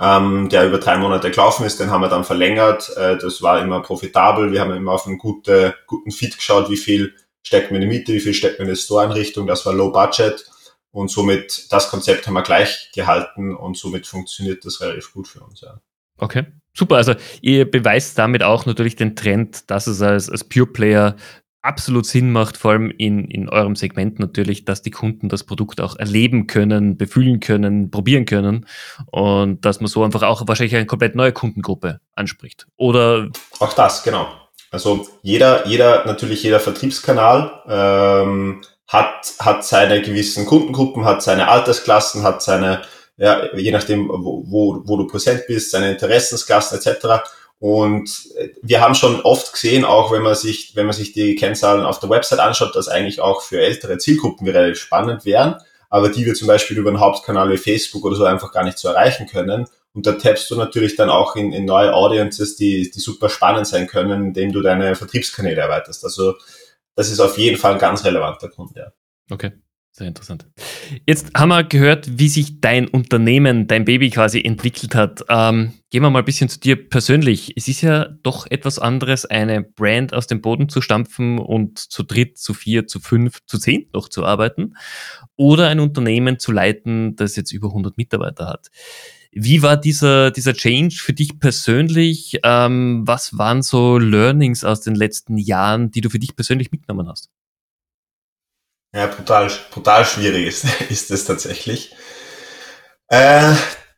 ähm, 0.00 0.48
der 0.48 0.66
über 0.66 0.78
drei 0.78 0.96
Monate 0.96 1.30
gelaufen 1.30 1.66
ist. 1.66 1.80
Den 1.80 1.90
haben 1.90 2.00
wir 2.00 2.08
dann 2.08 2.24
verlängert. 2.24 2.90
Äh, 2.96 3.18
das 3.18 3.42
war 3.42 3.60
immer 3.60 3.80
profitabel. 3.80 4.52
Wir 4.52 4.60
haben 4.60 4.72
immer 4.72 4.92
auf 4.92 5.06
einen 5.06 5.18
gute, 5.18 5.74
guten 5.86 6.10
Fit 6.10 6.36
geschaut, 6.36 6.70
wie 6.70 6.76
viel 6.76 7.14
steckt 7.42 7.70
man 7.70 7.82
in 7.82 7.88
die 7.88 7.98
Miete, 7.98 8.12
wie 8.12 8.20
viel 8.20 8.34
steckt 8.34 8.58
man 8.58 8.68
in 8.68 8.74
die 8.74 8.80
Store-Einrichtung. 8.80 9.46
Das 9.46 9.66
war 9.66 9.74
Low 9.74 9.90
Budget. 9.90 10.50
Und 10.90 11.10
somit, 11.10 11.72
das 11.72 11.90
Konzept 11.90 12.26
haben 12.26 12.34
wir 12.34 12.42
gleich 12.42 12.90
gehalten 12.94 13.54
und 13.54 13.76
somit 13.76 14.06
funktioniert 14.06 14.64
das 14.64 14.80
relativ 14.80 15.12
gut 15.12 15.26
für 15.26 15.40
uns. 15.40 15.60
Ja. 15.60 15.80
Okay, 16.18 16.46
super. 16.74 16.96
Also 16.96 17.14
ihr 17.40 17.70
beweist 17.70 18.18
damit 18.18 18.42
auch 18.42 18.66
natürlich 18.66 18.96
den 18.96 19.16
Trend, 19.16 19.70
dass 19.70 19.86
es 19.86 20.02
als, 20.02 20.28
als 20.28 20.44
Pure 20.44 20.66
Player 20.66 21.16
absolut 21.64 22.04
Sinn 22.04 22.30
macht, 22.30 22.58
vor 22.58 22.72
allem 22.72 22.92
in, 22.98 23.24
in 23.24 23.48
eurem 23.48 23.74
Segment 23.74 24.18
natürlich, 24.18 24.66
dass 24.66 24.82
die 24.82 24.90
Kunden 24.90 25.30
das 25.30 25.44
Produkt 25.44 25.80
auch 25.80 25.96
erleben 25.96 26.46
können, 26.46 26.98
befühlen 26.98 27.40
können, 27.40 27.90
probieren 27.90 28.26
können 28.26 28.66
und 29.06 29.64
dass 29.64 29.80
man 29.80 29.88
so 29.88 30.04
einfach 30.04 30.22
auch 30.22 30.46
wahrscheinlich 30.46 30.76
eine 30.76 30.84
komplett 30.84 31.14
neue 31.14 31.32
Kundengruppe 31.32 32.00
anspricht. 32.14 32.66
Oder? 32.76 33.30
Auch 33.60 33.72
das, 33.72 34.02
genau. 34.02 34.28
Also 34.70 35.08
jeder, 35.22 35.66
jeder, 35.66 36.04
natürlich 36.04 36.42
jeder 36.42 36.60
Vertriebskanal 36.60 37.62
ähm, 37.66 38.60
hat, 38.88 39.34
hat 39.38 39.64
seine 39.64 40.02
gewissen 40.02 40.44
Kundengruppen, 40.44 41.04
hat 41.04 41.22
seine 41.22 41.48
Altersklassen, 41.48 42.24
hat 42.24 42.42
seine, 42.42 42.82
ja, 43.16 43.54
je 43.54 43.70
nachdem, 43.70 44.08
wo, 44.08 44.44
wo, 44.46 44.82
wo 44.84 44.96
du 44.96 45.06
präsent 45.06 45.44
bist, 45.46 45.70
seine 45.70 45.92
Interessensklassen 45.92 46.78
etc. 46.78 47.24
Und 47.58 48.28
äh, 48.36 48.50
wir 48.62 48.80
haben 48.80 48.94
schon 48.94 49.20
oft 49.20 49.52
gesehen, 49.52 49.84
auch 49.84 50.12
wenn 50.12 50.22
man 50.22 50.34
sich, 50.34 50.74
wenn 50.74 50.86
man 50.86 50.94
sich 50.94 51.12
die 51.12 51.34
Kennzahlen 51.36 51.84
auf 51.84 52.00
der 52.00 52.10
Website 52.10 52.40
anschaut, 52.40 52.74
dass 52.74 52.88
eigentlich 52.88 53.20
auch 53.20 53.42
für 53.42 53.60
ältere 53.60 53.98
Zielgruppen 53.98 54.48
relativ 54.48 54.78
spannend 54.78 55.24
wären, 55.24 55.56
aber 55.88 56.08
die 56.08 56.26
wir 56.26 56.34
zum 56.34 56.48
Beispiel 56.48 56.76
über 56.76 56.90
einen 56.90 57.00
Hauptkanal 57.00 57.50
wie 57.50 57.56
Facebook 57.56 58.04
oder 58.04 58.16
so 58.16 58.24
einfach 58.24 58.52
gar 58.52 58.64
nicht 58.64 58.78
zu 58.78 58.88
erreichen 58.88 59.26
können. 59.26 59.66
Und 59.92 60.06
da 60.06 60.12
tappst 60.12 60.50
du 60.50 60.56
natürlich 60.56 60.96
dann 60.96 61.08
auch 61.08 61.36
in, 61.36 61.52
in 61.52 61.64
neue 61.64 61.94
Audiences, 61.94 62.56
die, 62.56 62.90
die 62.90 62.98
super 62.98 63.28
spannend 63.28 63.68
sein 63.68 63.86
können, 63.86 64.24
indem 64.26 64.52
du 64.52 64.60
deine 64.60 64.96
Vertriebskanäle 64.96 65.60
erweiterst. 65.60 66.04
Also 66.04 66.34
das 66.96 67.10
ist 67.10 67.20
auf 67.20 67.38
jeden 67.38 67.56
Fall 67.56 67.74
ein 67.74 67.78
ganz 67.78 68.04
relevanter 68.04 68.48
Grund, 68.48 68.72
ja. 68.76 68.92
Okay. 69.30 69.52
Sehr 69.96 70.08
interessant. 70.08 70.48
Jetzt 71.06 71.30
haben 71.36 71.50
wir 71.50 71.62
gehört, 71.62 72.18
wie 72.18 72.28
sich 72.28 72.60
dein 72.60 72.88
Unternehmen, 72.88 73.68
dein 73.68 73.84
Baby 73.84 74.10
quasi 74.10 74.42
entwickelt 74.42 74.96
hat. 74.96 75.24
Ähm, 75.28 75.74
gehen 75.90 76.02
wir 76.02 76.10
mal 76.10 76.18
ein 76.18 76.24
bisschen 76.24 76.48
zu 76.48 76.58
dir 76.58 76.88
persönlich. 76.88 77.52
Es 77.56 77.68
ist 77.68 77.80
ja 77.80 78.08
doch 78.24 78.48
etwas 78.50 78.80
anderes, 78.80 79.24
eine 79.24 79.62
Brand 79.62 80.12
aus 80.12 80.26
dem 80.26 80.40
Boden 80.40 80.68
zu 80.68 80.80
stampfen 80.80 81.38
und 81.38 81.78
zu 81.78 82.02
dritt, 82.02 82.38
zu 82.38 82.54
vier, 82.54 82.88
zu 82.88 82.98
fünf, 82.98 83.38
zu 83.46 83.56
zehn 83.56 83.88
noch 83.92 84.08
zu 84.08 84.24
arbeiten 84.24 84.74
oder 85.36 85.68
ein 85.68 85.78
Unternehmen 85.78 86.40
zu 86.40 86.50
leiten, 86.50 87.14
das 87.14 87.36
jetzt 87.36 87.52
über 87.52 87.68
100 87.68 87.96
Mitarbeiter 87.96 88.48
hat. 88.48 88.72
Wie 89.30 89.62
war 89.62 89.76
dieser, 89.76 90.32
dieser 90.32 90.54
Change 90.54 90.96
für 90.96 91.12
dich 91.12 91.38
persönlich? 91.38 92.40
Ähm, 92.42 93.04
was 93.06 93.38
waren 93.38 93.62
so 93.62 93.98
Learnings 93.98 94.64
aus 94.64 94.80
den 94.80 94.96
letzten 94.96 95.38
Jahren, 95.38 95.92
die 95.92 96.00
du 96.00 96.10
für 96.10 96.18
dich 96.18 96.34
persönlich 96.34 96.72
mitgenommen 96.72 97.08
hast? 97.08 97.30
Ja, 98.94 99.08
brutal, 99.08 99.50
brutal 99.72 100.04
schwierig 100.04 100.46
ist, 100.46 100.66
ist 100.88 101.10
es 101.10 101.24
tatsächlich. 101.24 101.94
Äh, 103.08 103.52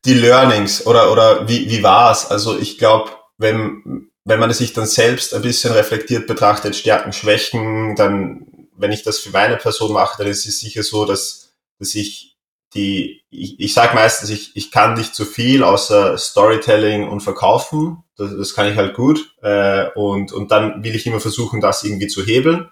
die 0.06 0.14
Learnings 0.14 0.86
oder, 0.86 1.12
oder 1.12 1.46
wie, 1.48 1.68
wie 1.68 1.82
war's? 1.82 2.30
Also 2.30 2.58
ich 2.58 2.78
glaube, 2.78 3.10
wenn, 3.36 4.10
wenn 4.24 4.40
man 4.40 4.52
sich 4.52 4.72
dann 4.72 4.86
selbst 4.86 5.34
ein 5.34 5.42
bisschen 5.42 5.72
reflektiert 5.72 6.26
betrachtet, 6.26 6.76
Stärken, 6.76 7.12
Schwächen, 7.12 7.94
dann, 7.94 8.46
wenn 8.76 8.90
ich 8.90 9.02
das 9.02 9.18
für 9.18 9.30
meine 9.30 9.58
Person 9.58 9.92
mache, 9.92 10.16
dann 10.18 10.28
ist 10.28 10.46
es 10.46 10.60
sicher 10.60 10.82
so, 10.82 11.04
dass, 11.04 11.54
dass 11.78 11.94
ich 11.94 12.38
die, 12.72 13.22
ich, 13.28 13.60
ich 13.60 13.74
sage 13.74 13.94
meistens, 13.94 14.30
ich, 14.30 14.56
ich 14.56 14.70
kann 14.70 14.94
nicht 14.94 15.14
so 15.14 15.26
viel 15.26 15.62
außer 15.62 16.16
Storytelling 16.16 17.08
und 17.08 17.20
Verkaufen. 17.20 18.02
Das, 18.16 18.30
das 18.34 18.54
kann 18.54 18.70
ich 18.70 18.78
halt 18.78 18.94
gut. 18.94 19.34
Äh, 19.42 19.90
und, 19.94 20.32
und 20.32 20.50
dann 20.50 20.82
will 20.82 20.94
ich 20.94 21.06
immer 21.06 21.20
versuchen, 21.20 21.60
das 21.60 21.84
irgendwie 21.84 22.06
zu 22.06 22.24
hebeln 22.24 22.70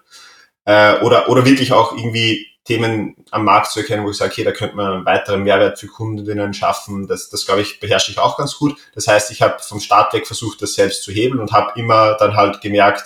äh, 0.65 0.99
oder, 1.01 1.29
oder 1.29 1.45
wirklich 1.45 1.71
auch 1.71 1.95
irgendwie 1.95 2.47
Themen 2.65 3.15
am 3.29 3.45
Markt 3.45 3.71
zu 3.71 3.79
erkennen, 3.79 4.03
wo 4.05 4.09
ich 4.09 4.17
sage, 4.17 4.31
okay, 4.31 4.43
da 4.43 4.51
könnte 4.51 4.75
man 4.75 4.91
einen 4.91 5.05
weiteren 5.05 5.43
Mehrwert 5.43 5.79
für 5.79 5.87
Kundinnen 5.87 6.53
schaffen. 6.53 7.07
Das, 7.07 7.29
das 7.29 7.45
glaube 7.45 7.61
ich, 7.61 7.79
beherrsche 7.79 8.11
ich 8.11 8.17
auch 8.17 8.37
ganz 8.37 8.57
gut. 8.57 8.75
Das 8.95 9.07
heißt, 9.07 9.29
ich 9.29 9.43
habe 9.43 9.57
vom 9.61 9.79
Start 9.79 10.13
weg 10.13 10.25
versucht, 10.25 10.61
das 10.63 10.73
selbst 10.73 11.03
zu 11.03 11.11
hebeln 11.11 11.39
und 11.39 11.51
habe 11.51 11.79
immer 11.79 12.15
dann 12.15 12.35
halt 12.35 12.61
gemerkt, 12.61 13.03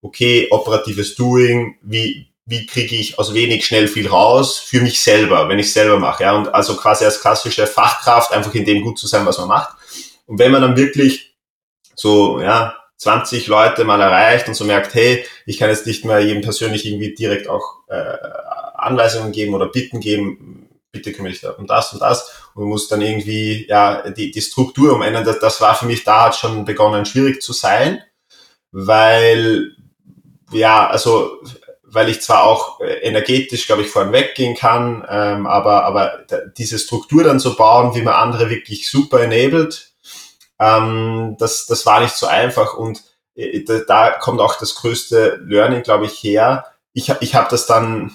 okay, 0.00 0.46
operatives 0.52 1.16
Doing, 1.16 1.76
wie, 1.82 2.32
wie 2.46 2.66
kriege 2.66 2.94
ich 2.94 3.18
aus 3.18 3.34
wenig 3.34 3.66
schnell 3.66 3.88
viel 3.88 4.06
raus 4.06 4.58
für 4.58 4.80
mich 4.80 5.00
selber, 5.02 5.48
wenn 5.48 5.58
ich 5.58 5.72
selber 5.72 5.98
mache. 5.98 6.22
Ja? 6.22 6.36
Und 6.36 6.54
also 6.54 6.76
quasi 6.76 7.04
als 7.04 7.20
klassische 7.20 7.66
Fachkraft 7.66 8.32
einfach 8.32 8.54
in 8.54 8.64
dem 8.64 8.82
gut 8.82 8.98
zu 8.98 9.08
sein, 9.08 9.26
was 9.26 9.38
man 9.38 9.48
macht. 9.48 9.76
Und 10.26 10.38
wenn 10.38 10.52
man 10.52 10.62
dann 10.62 10.76
wirklich 10.76 11.34
so, 11.96 12.40
ja, 12.40 12.79
20 13.00 13.46
Leute 13.46 13.84
mal 13.84 14.00
erreicht 14.00 14.46
und 14.46 14.54
so 14.54 14.66
merkt, 14.66 14.94
hey, 14.94 15.24
ich 15.46 15.56
kann 15.56 15.70
jetzt 15.70 15.86
nicht 15.86 16.04
mehr 16.04 16.20
jedem 16.20 16.42
persönlich 16.42 16.84
irgendwie 16.84 17.14
direkt 17.14 17.48
auch 17.48 17.78
äh, 17.88 18.16
Anweisungen 18.74 19.32
geben 19.32 19.54
oder 19.54 19.68
Bitten 19.68 20.00
geben, 20.00 20.68
bitte 20.92 21.12
kümmere 21.12 21.32
dich 21.32 21.42
um 21.58 21.66
das 21.66 21.94
und 21.94 22.02
das 22.02 22.30
und 22.54 22.64
muss 22.64 22.88
dann 22.88 23.00
irgendwie 23.00 23.66
ja 23.68 24.10
die, 24.10 24.30
die 24.30 24.42
Struktur 24.42 24.92
umändern. 24.92 25.24
Das, 25.24 25.38
das 25.38 25.62
war 25.62 25.74
für 25.74 25.86
mich 25.86 26.04
da 26.04 26.26
hat 26.26 26.36
schon 26.36 26.66
begonnen 26.66 27.06
schwierig 27.06 27.40
zu 27.40 27.54
sein, 27.54 28.02
weil 28.70 29.76
ja, 30.52 30.86
also 30.86 31.38
weil 31.82 32.10
ich 32.10 32.20
zwar 32.20 32.44
auch 32.44 32.80
äh, 32.80 32.98
energetisch, 33.00 33.66
glaube 33.66 33.80
ich, 33.82 33.88
vorn 33.88 34.12
weggehen 34.12 34.54
kann, 34.54 35.06
ähm, 35.08 35.46
aber, 35.46 35.84
aber 35.84 36.26
diese 36.58 36.78
Struktur 36.78 37.24
dann 37.24 37.40
zu 37.40 37.56
bauen, 37.56 37.94
wie 37.94 38.02
man 38.02 38.14
andere 38.14 38.50
wirklich 38.50 38.90
super 38.90 39.20
enabled, 39.20 39.89
ähm, 40.60 41.36
das, 41.38 41.66
das 41.66 41.86
war 41.86 42.00
nicht 42.00 42.14
so 42.14 42.26
einfach 42.26 42.74
und 42.74 43.02
äh, 43.34 43.64
da, 43.88 44.10
kommt 44.10 44.40
auch 44.40 44.56
das 44.58 44.74
größte 44.76 45.40
Learning, 45.44 45.82
glaube 45.82 46.06
ich, 46.06 46.22
her. 46.22 46.66
Ich, 46.92 47.12
ich 47.20 47.34
habe 47.34 47.48
das 47.50 47.66
dann 47.66 48.12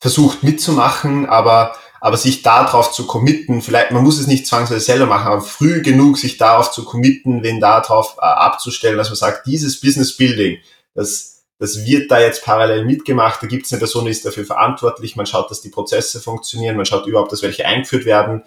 versucht 0.00 0.42
mitzumachen, 0.42 1.26
aber, 1.26 1.74
aber 2.00 2.16
sich 2.16 2.42
darauf 2.42 2.92
zu 2.92 3.06
committen, 3.06 3.62
vielleicht, 3.62 3.90
man 3.90 4.04
muss 4.04 4.18
es 4.18 4.26
nicht 4.26 4.46
zwangsweise 4.46 4.80
selber 4.80 5.06
machen, 5.06 5.26
aber 5.26 5.42
früh 5.42 5.82
genug 5.82 6.18
sich 6.18 6.38
darauf 6.38 6.70
zu 6.70 6.84
committen, 6.84 7.42
wen 7.42 7.60
darauf 7.60 8.16
äh, 8.18 8.24
abzustellen, 8.24 8.96
dass 8.96 9.08
man 9.08 9.16
sagt, 9.16 9.46
dieses 9.46 9.80
Business 9.80 10.16
Building, 10.16 10.58
das, 10.94 11.44
das 11.58 11.84
wird 11.84 12.10
da 12.10 12.20
jetzt 12.20 12.44
parallel 12.44 12.84
mitgemacht, 12.84 13.42
da 13.42 13.46
gibt 13.46 13.66
es 13.66 13.72
eine 13.72 13.78
Person, 13.78 14.04
die 14.04 14.10
ist 14.12 14.24
dafür 14.24 14.44
verantwortlich, 14.44 15.16
man 15.16 15.26
schaut, 15.26 15.50
dass 15.50 15.62
die 15.62 15.70
Prozesse 15.70 16.20
funktionieren, 16.20 16.76
man 16.76 16.86
schaut 16.86 17.06
überhaupt, 17.06 17.32
dass 17.32 17.42
welche 17.42 17.66
eingeführt 17.66 18.04
werden. 18.04 18.44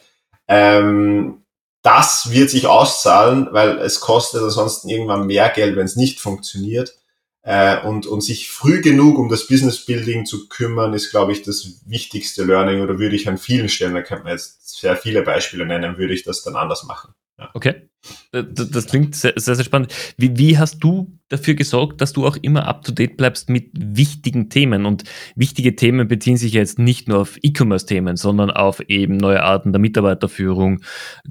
Ähm, 0.48 1.44
das 1.86 2.32
wird 2.32 2.50
sich 2.50 2.65
auszahlen, 2.65 3.48
weil 3.52 3.78
es 3.78 4.00
kostet 4.00 4.41
ansonsten 4.41 4.89
irgendwann 4.89 5.28
mehr 5.28 5.50
Geld, 5.50 5.76
wenn 5.76 5.86
es 5.86 5.95
nicht 5.95 6.19
funktioniert. 6.19 6.95
Äh, 7.43 7.86
und, 7.86 8.08
und 8.08 8.21
sich 8.21 8.50
früh 8.50 8.82
genug 8.82 9.19
um 9.19 9.30
das 9.30 9.45
Business 9.45 9.86
Building 9.86 10.26
zu 10.26 10.50
kümmern, 10.50 10.95
ist, 10.95 11.12
glaube 11.12 11.32
ich, 11.32 11.43
das 11.43 11.80
wichtigste 11.86 12.43
Learning 12.43 12.82
oder 12.82 12.98
würde 12.98 13.15
ich 13.15 13.30
an 13.30 13.38
vielen 13.38 13.69
Stellen, 13.69 13.93
da 13.93 14.02
könnte 14.02 14.24
man 14.24 14.34
jetzt 14.34 14.80
sehr 14.80 14.98
viele 14.98 15.21
Beispiele 15.21 15.67
nennen, 15.67 16.00
würde 16.00 16.15
ich 16.15 16.24
das 16.24 16.41
dann 16.41 16.56
anders 16.56 16.86
machen. 16.86 17.13
Okay. 17.54 17.89
Das 18.32 18.86
klingt 18.86 19.15
sehr, 19.15 19.34
sehr, 19.36 19.56
sehr 19.56 19.65
spannend. 19.65 19.93
Wie, 20.17 20.38
wie, 20.38 20.58
hast 20.60 20.80
du 20.80 21.17
dafür 21.28 21.56
gesorgt, 21.56 22.02
dass 22.02 22.13
du 22.13 22.26
auch 22.28 22.38
immer 22.38 22.67
up 22.67 22.84
to 22.84 22.91
date 22.91 23.17
bleibst 23.17 23.50
mit 23.50 23.71
wichtigen 23.74 24.50
Themen? 24.50 24.86
Und 24.86 25.04
wichtige 25.36 25.76
Themen 25.76 26.08
beziehen 26.08 26.38
sich 26.38 26.54
jetzt 26.54 26.78
nicht 26.78 27.08
nur 27.08 27.19
auf 27.19 27.38
E-Commerce-Themen, 27.41 28.15
sondern 28.15 28.52
auf 28.52 28.80
eben 28.82 29.17
neue 29.17 29.41
Arten 29.41 29.74
der 29.74 29.82
Mitarbeiterführung, 29.82 30.82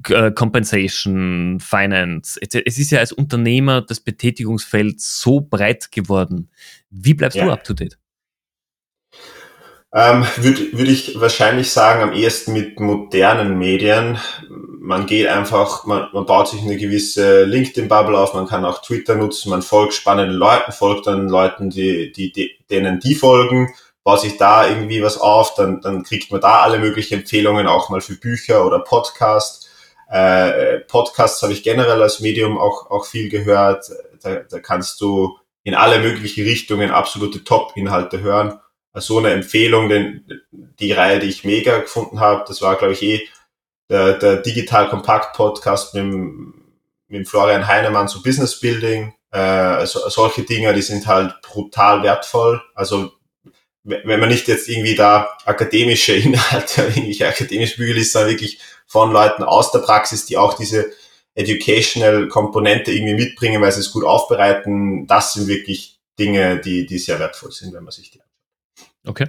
äh, 0.09 0.31
Compensation, 0.31 1.59
Finance. 1.61 2.39
Es 2.41 2.77
ist 2.77 2.91
ja 2.91 2.99
als 2.99 3.13
Unternehmer 3.13 3.81
das 3.81 4.01
Betätigungsfeld 4.01 4.99
so 4.99 5.39
breit 5.41 5.91
geworden. 5.91 6.49
Wie 6.89 7.13
bleibst 7.13 7.37
ja. 7.37 7.45
du 7.45 7.51
up 7.51 7.63
to 7.63 7.73
date? 7.73 7.97
Ähm, 9.95 10.25
Würde 10.35 10.77
würd 10.77 10.89
ich 10.89 11.21
wahrscheinlich 11.21 11.71
sagen, 11.71 12.03
am 12.03 12.11
ehesten 12.11 12.51
mit 12.51 12.81
modernen 12.81 13.57
Medien. 13.57 14.19
Man 14.49 15.05
geht 15.05 15.27
einfach, 15.27 15.85
man, 15.85 16.09
man 16.11 16.25
baut 16.25 16.49
sich 16.49 16.61
eine 16.61 16.75
gewisse 16.75 17.45
LinkedIn-Bubble 17.45 18.19
auf, 18.19 18.33
man 18.33 18.45
kann 18.45 18.65
auch 18.65 18.81
Twitter 18.81 19.15
nutzen, 19.15 19.49
man 19.49 19.61
folgt 19.61 19.93
spannenden 19.93 20.35
Leuten, 20.35 20.73
folgt 20.73 21.07
dann 21.07 21.29
Leuten, 21.29 21.69
die, 21.69 22.11
die, 22.11 22.33
die, 22.33 22.57
denen 22.69 22.99
die 22.99 23.15
folgen, 23.15 23.73
baut 24.03 24.19
sich 24.19 24.35
da 24.35 24.67
irgendwie 24.67 25.01
was 25.01 25.17
auf, 25.17 25.55
dann, 25.55 25.79
dann 25.79 26.03
kriegt 26.03 26.29
man 26.29 26.41
da 26.41 26.59
alle 26.59 26.77
möglichen 26.77 27.19
Empfehlungen, 27.21 27.65
auch 27.65 27.89
mal 27.89 28.01
für 28.01 28.15
Bücher 28.15 28.65
oder 28.65 28.79
Podcast. 28.79 29.69
Äh, 30.09 30.79
Podcasts 30.81 31.41
habe 31.41 31.53
ich 31.53 31.63
generell 31.63 32.03
als 32.03 32.19
Medium 32.19 32.57
auch, 32.57 32.91
auch 32.91 33.05
viel 33.05 33.29
gehört. 33.29 33.85
Da, 34.21 34.41
da 34.41 34.59
kannst 34.59 34.99
du 34.99 35.37
in 35.63 35.73
alle 35.73 35.99
möglichen 35.99 36.43
Richtungen 36.43 36.91
absolute 36.91 37.45
Top-Inhalte 37.45 38.19
hören 38.19 38.59
so 39.01 39.19
eine 39.19 39.31
Empfehlung, 39.31 39.89
denn 39.89 40.25
die 40.51 40.91
Reihe, 40.91 41.19
die 41.19 41.27
ich 41.27 41.43
mega 41.43 41.79
gefunden 41.79 42.19
habe, 42.19 42.45
das 42.47 42.61
war, 42.61 42.75
glaube 42.75 42.93
ich, 42.93 43.03
eh 43.03 43.27
der, 43.89 44.13
der 44.13 44.37
Digital 44.37 44.89
Kompakt 44.89 45.35
Podcast 45.35 45.93
mit, 45.93 46.05
mit 47.07 47.27
Florian 47.27 47.67
Heinemann 47.67 48.07
zu 48.07 48.23
Business 48.23 48.59
Building. 48.59 49.13
Äh, 49.31 49.85
so, 49.85 50.07
solche 50.09 50.43
Dinge, 50.43 50.73
die 50.73 50.81
sind 50.81 51.07
halt 51.07 51.41
brutal 51.41 52.03
wertvoll. 52.03 52.61
Also 52.73 53.11
wenn 53.83 54.19
man 54.19 54.29
nicht 54.29 54.47
jetzt 54.47 54.67
irgendwie 54.67 54.95
da 54.95 55.37
akademische 55.45 56.13
Inhalte, 56.15 56.81
irgendwelche 56.81 57.27
akademische 57.27 57.77
Bücher 57.77 57.93
liest, 57.93 58.13
sondern 58.13 58.31
wirklich 58.31 58.59
von 58.87 59.11
Leuten 59.11 59.43
aus 59.43 59.71
der 59.71 59.79
Praxis, 59.79 60.25
die 60.25 60.37
auch 60.37 60.55
diese 60.55 60.91
educational 61.35 62.27
Komponente 62.27 62.91
irgendwie 62.91 63.13
mitbringen, 63.13 63.61
weil 63.61 63.71
sie 63.71 63.81
es 63.81 63.91
gut 63.91 64.05
aufbereiten, 64.05 65.05
das 65.05 65.33
sind 65.33 65.47
wirklich 65.47 65.99
Dinge, 66.17 66.59
die, 66.59 66.85
die 66.85 66.97
sehr 66.97 67.19
wertvoll 67.19 67.51
sind, 67.51 67.73
wenn 67.73 67.83
man 67.83 67.91
sich 67.91 68.09
die 68.09 68.19
Okay. 69.05 69.27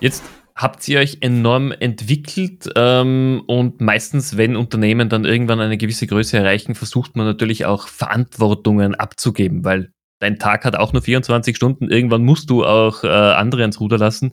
Jetzt 0.00 0.22
habt 0.54 0.86
ihr 0.88 0.98
euch 0.98 1.18
enorm 1.20 1.72
entwickelt 1.72 2.68
ähm, 2.74 3.42
und 3.46 3.80
meistens, 3.80 4.36
wenn 4.36 4.56
Unternehmen 4.56 5.08
dann 5.08 5.24
irgendwann 5.24 5.60
eine 5.60 5.78
gewisse 5.78 6.06
Größe 6.06 6.36
erreichen, 6.36 6.74
versucht 6.74 7.16
man 7.16 7.26
natürlich 7.26 7.64
auch 7.64 7.86
Verantwortungen 7.86 8.94
abzugeben, 8.96 9.64
weil 9.64 9.92
dein 10.18 10.38
Tag 10.38 10.64
hat 10.64 10.74
auch 10.74 10.92
nur 10.92 11.02
24 11.02 11.54
Stunden, 11.54 11.90
irgendwann 11.90 12.24
musst 12.24 12.50
du 12.50 12.64
auch 12.64 13.04
äh, 13.04 13.08
andere 13.08 13.62
ins 13.62 13.78
Ruder 13.80 13.98
lassen. 13.98 14.32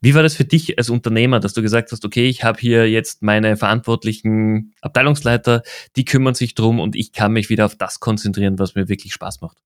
Wie 0.00 0.14
war 0.14 0.22
das 0.22 0.36
für 0.36 0.44
dich 0.44 0.78
als 0.78 0.90
Unternehmer, 0.90 1.40
dass 1.40 1.54
du 1.54 1.62
gesagt 1.62 1.90
hast, 1.90 2.04
okay, 2.04 2.28
ich 2.28 2.44
habe 2.44 2.60
hier 2.60 2.88
jetzt 2.88 3.22
meine 3.22 3.56
verantwortlichen 3.56 4.74
Abteilungsleiter, 4.80 5.62
die 5.96 6.04
kümmern 6.04 6.34
sich 6.34 6.54
drum 6.54 6.78
und 6.78 6.94
ich 6.94 7.12
kann 7.12 7.32
mich 7.32 7.50
wieder 7.50 7.66
auf 7.66 7.74
das 7.74 7.98
konzentrieren, 7.98 8.60
was 8.60 8.76
mir 8.76 8.88
wirklich 8.88 9.12
Spaß 9.12 9.40
macht? 9.40 9.58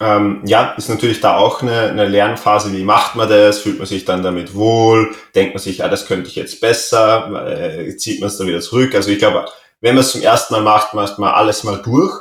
Ähm, 0.00 0.42
ja, 0.44 0.72
ist 0.72 0.88
natürlich 0.88 1.20
da 1.20 1.36
auch 1.36 1.62
eine, 1.62 1.82
eine 1.82 2.06
Lernphase. 2.06 2.72
Wie 2.72 2.84
macht 2.84 3.14
man 3.14 3.28
das? 3.28 3.60
Fühlt 3.60 3.78
man 3.78 3.86
sich 3.86 4.04
dann 4.04 4.22
damit 4.22 4.54
wohl? 4.54 5.14
Denkt 5.34 5.54
man 5.54 5.62
sich, 5.62 5.84
ah, 5.84 5.88
das 5.88 6.06
könnte 6.06 6.28
ich 6.28 6.36
jetzt 6.36 6.60
besser? 6.60 7.46
Äh, 7.46 7.96
zieht 7.96 8.20
man 8.20 8.28
es 8.28 8.36
dann 8.36 8.46
wieder 8.46 8.60
zurück? 8.60 8.94
Also 8.94 9.10
ich 9.10 9.18
glaube, 9.18 9.46
wenn 9.80 9.94
man 9.94 10.02
es 10.02 10.12
zum 10.12 10.22
ersten 10.22 10.54
Mal 10.54 10.62
macht, 10.62 10.94
macht 10.94 11.18
man 11.18 11.32
alles 11.32 11.62
mal 11.64 11.80
durch. 11.82 12.12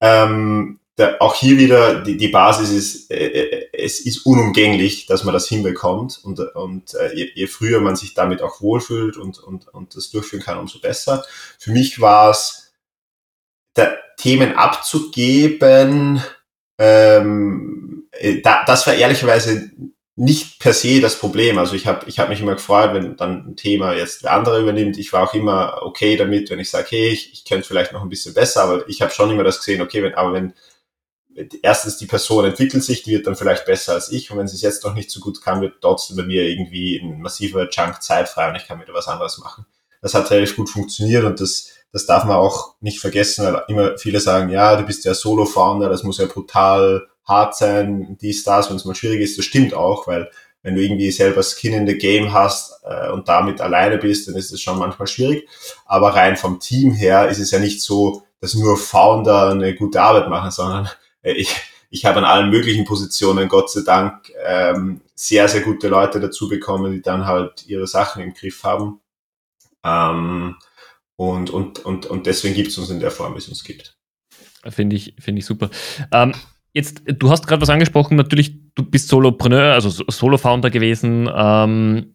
Ähm, 0.00 0.80
der, 0.96 1.20
auch 1.20 1.34
hier 1.34 1.58
wieder, 1.58 2.00
die, 2.02 2.16
die 2.16 2.28
Basis 2.28 2.70
ist, 2.70 3.10
äh, 3.10 3.26
äh, 3.26 3.68
es 3.72 4.00
ist 4.00 4.24
unumgänglich, 4.26 5.06
dass 5.06 5.24
man 5.24 5.34
das 5.34 5.46
hinbekommt. 5.46 6.20
Und, 6.22 6.40
und 6.40 6.94
äh, 6.94 7.14
je, 7.14 7.30
je 7.34 7.46
früher 7.46 7.80
man 7.80 7.96
sich 7.96 8.14
damit 8.14 8.42
auch 8.42 8.60
wohlfühlt 8.60 9.16
und, 9.16 9.38
und, 9.38 9.68
und 9.68 9.94
das 9.94 10.10
durchführen 10.10 10.42
kann, 10.42 10.58
umso 10.58 10.80
besser. 10.80 11.24
Für 11.58 11.72
mich 11.72 12.00
war 12.00 12.30
es, 12.30 12.70
Themen 14.20 14.54
abzugeben, 14.54 16.22
ähm, 16.80 18.08
äh, 18.12 18.40
da, 18.40 18.64
das 18.66 18.86
war 18.86 18.94
ehrlicherweise 18.94 19.70
nicht 20.16 20.58
per 20.58 20.72
se 20.72 21.00
das 21.00 21.18
Problem. 21.18 21.58
Also 21.58 21.74
ich 21.74 21.86
habe 21.86 22.08
ich 22.08 22.18
hab 22.18 22.30
mich 22.30 22.40
immer 22.40 22.54
gefreut, 22.54 22.94
wenn 22.94 23.16
dann 23.16 23.50
ein 23.50 23.56
Thema 23.56 23.94
jetzt 23.94 24.24
der 24.24 24.32
andere 24.32 24.60
übernimmt. 24.60 24.98
Ich 24.98 25.12
war 25.12 25.22
auch 25.28 25.34
immer 25.34 25.80
okay 25.82 26.16
damit, 26.16 26.50
wenn 26.50 26.58
ich 26.58 26.70
sage, 26.70 26.88
hey, 26.90 27.08
ich, 27.08 27.32
ich 27.34 27.44
könnte 27.44 27.68
vielleicht 27.68 27.92
noch 27.92 28.02
ein 28.02 28.08
bisschen 28.08 28.32
besser, 28.32 28.62
aber 28.62 28.88
ich 28.88 29.02
habe 29.02 29.12
schon 29.12 29.30
immer 29.30 29.44
das 29.44 29.58
gesehen, 29.58 29.82
okay, 29.82 30.02
wenn, 30.02 30.14
aber 30.14 30.32
wenn 30.32 30.54
erstens 31.62 31.98
die 31.98 32.06
Person 32.06 32.46
entwickelt 32.46 32.82
sich, 32.82 33.02
die 33.02 33.12
wird 33.12 33.26
dann 33.26 33.36
vielleicht 33.36 33.66
besser 33.66 33.92
als 33.92 34.10
ich 34.10 34.30
und 34.30 34.38
wenn 34.38 34.48
sie 34.48 34.56
es 34.56 34.62
jetzt 34.62 34.84
noch 34.84 34.94
nicht 34.94 35.10
so 35.10 35.20
gut 35.20 35.42
kann, 35.42 35.60
wird 35.60 35.80
trotzdem 35.82 36.16
bei 36.16 36.24
mir 36.24 36.44
irgendwie 36.44 36.98
ein 36.98 37.20
massiver 37.20 37.68
Chunk 37.68 38.02
Zeit 38.02 38.28
frei 38.28 38.48
und 38.48 38.56
ich 38.56 38.66
kann 38.66 38.80
wieder 38.80 38.94
was 38.94 39.08
anderes 39.08 39.38
machen. 39.38 39.66
Das 40.00 40.14
hat 40.14 40.30
relativ 40.30 40.56
gut 40.56 40.70
funktioniert 40.70 41.24
und 41.24 41.40
das 41.40 41.72
das 41.92 42.06
darf 42.06 42.24
man 42.24 42.36
auch 42.36 42.74
nicht 42.80 43.00
vergessen, 43.00 43.44
weil 43.44 43.62
immer 43.68 43.98
viele 43.98 44.20
sagen, 44.20 44.50
ja, 44.50 44.76
du 44.76 44.84
bist 44.84 45.04
ja 45.04 45.14
Solo-Founder, 45.14 45.88
das 45.88 46.04
muss 46.04 46.18
ja 46.18 46.26
brutal 46.26 47.06
hart 47.24 47.56
sein, 47.56 48.16
dies, 48.20 48.44
das, 48.44 48.70
wenn 48.70 48.76
es 48.76 48.84
mal 48.84 48.94
schwierig 48.94 49.20
ist. 49.20 49.38
Das 49.38 49.44
stimmt 49.44 49.74
auch, 49.74 50.06
weil 50.06 50.30
wenn 50.62 50.74
du 50.74 50.82
irgendwie 50.82 51.10
selber 51.10 51.42
Skin 51.42 51.72
in 51.72 51.86
the 51.86 51.96
Game 51.96 52.32
hast 52.32 52.82
äh, 52.84 53.10
und 53.10 53.28
damit 53.28 53.60
alleine 53.60 53.98
bist, 53.98 54.28
dann 54.28 54.34
ist 54.36 54.52
es 54.52 54.60
schon 54.60 54.78
manchmal 54.78 55.08
schwierig. 55.08 55.48
Aber 55.86 56.14
rein 56.14 56.36
vom 56.36 56.60
Team 56.60 56.92
her 56.92 57.28
ist 57.28 57.38
es 57.38 57.50
ja 57.50 57.58
nicht 57.58 57.82
so, 57.82 58.22
dass 58.40 58.54
nur 58.54 58.76
Founder 58.76 59.50
eine 59.50 59.74
gute 59.74 60.00
Arbeit 60.02 60.28
machen, 60.28 60.50
sondern 60.50 60.88
äh, 61.22 61.32
ich, 61.32 61.54
ich 61.90 62.04
habe 62.04 62.18
an 62.18 62.24
allen 62.24 62.50
möglichen 62.50 62.84
Positionen, 62.84 63.48
Gott 63.48 63.70
sei 63.70 63.82
Dank, 63.84 64.32
ähm, 64.44 65.00
sehr, 65.14 65.48
sehr 65.48 65.62
gute 65.62 65.88
Leute 65.88 66.20
dazu 66.20 66.48
bekommen, 66.48 66.92
die 66.92 67.02
dann 67.02 67.26
halt 67.26 67.66
ihre 67.66 67.86
Sachen 67.86 68.22
im 68.22 68.34
Griff 68.34 68.62
haben. 68.64 69.00
Ähm, 69.84 70.56
und, 71.20 71.50
und, 71.50 71.84
und, 71.84 72.06
und 72.06 72.24
deswegen 72.24 72.54
gibt 72.54 72.68
es 72.68 72.78
uns 72.78 72.88
in 72.88 72.98
der 72.98 73.10
Form, 73.10 73.34
wie 73.34 73.38
es 73.38 73.48
uns 73.48 73.62
gibt. 73.62 73.94
Finde 74.70 74.96
ich, 74.96 75.14
finde 75.18 75.40
ich 75.40 75.44
super. 75.44 75.68
Ähm, 76.12 76.34
jetzt, 76.72 77.02
du 77.04 77.30
hast 77.30 77.46
gerade 77.46 77.60
was 77.60 77.68
angesprochen, 77.68 78.16
natürlich, 78.16 78.54
du 78.74 78.82
bist 78.82 79.08
Solopreneur, 79.08 79.74
also 79.74 79.90
Solo-Founder 79.90 80.70
gewesen. 80.70 81.28
Ähm, 81.30 82.14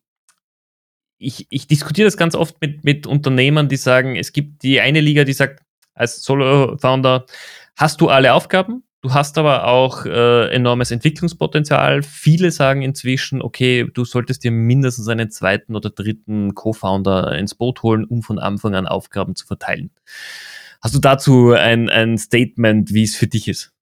ich, 1.19 1.45
ich 1.51 1.67
diskutiere 1.67 2.07
das 2.07 2.17
ganz 2.17 2.33
oft 2.33 2.59
mit, 2.61 2.83
mit 2.83 3.05
Unternehmern, 3.05 3.69
die 3.69 3.77
sagen, 3.77 4.15
es 4.15 4.33
gibt 4.33 4.63
die 4.63 4.81
eine 4.81 5.01
Liga, 5.01 5.23
die 5.23 5.33
sagt, 5.33 5.61
als 5.93 6.23
Solo-Founder 6.23 7.27
hast 7.77 8.01
du 8.01 8.09
alle 8.09 8.33
Aufgaben, 8.33 8.84
Du 9.05 9.13
hast 9.13 9.37
aber 9.37 9.67
auch 9.67 10.07
äh, 10.07 10.49
enormes 10.49 10.89
Entwicklungspotenzial. 10.89 12.01
Viele 12.01 12.49
sagen 12.49 12.81
inzwischen, 12.81 13.39
okay, 13.39 13.87
du 13.93 14.03
solltest 14.03 14.43
dir 14.43 14.49
mindestens 14.49 15.07
einen 15.07 15.29
zweiten 15.29 15.75
oder 15.75 15.91
dritten 15.91 16.55
Co-Founder 16.55 17.37
ins 17.37 17.53
Boot 17.53 17.83
holen, 17.83 18.03
um 18.03 18.23
von 18.23 18.39
Anfang 18.39 18.73
an 18.73 18.87
Aufgaben 18.87 19.35
zu 19.35 19.45
verteilen. 19.45 19.91
Hast 20.81 20.95
du 20.95 20.99
dazu 20.99 21.51
ein, 21.51 21.87
ein 21.87 22.17
Statement, 22.17 22.95
wie 22.95 23.03
es 23.03 23.15
für 23.15 23.27
dich 23.27 23.47
ist? 23.47 23.73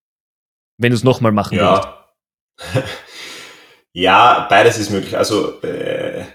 Wenn 0.77 0.89
du 0.89 0.97
es 0.97 1.05
nochmal 1.05 1.31
machen 1.31 1.57
ja. 1.57 2.03
willst. 2.73 2.83
ja, 3.93 4.45
beides 4.49 4.77
ist 4.77 4.89
möglich. 4.89 5.17
Also 5.17 5.61
äh, 5.61 6.25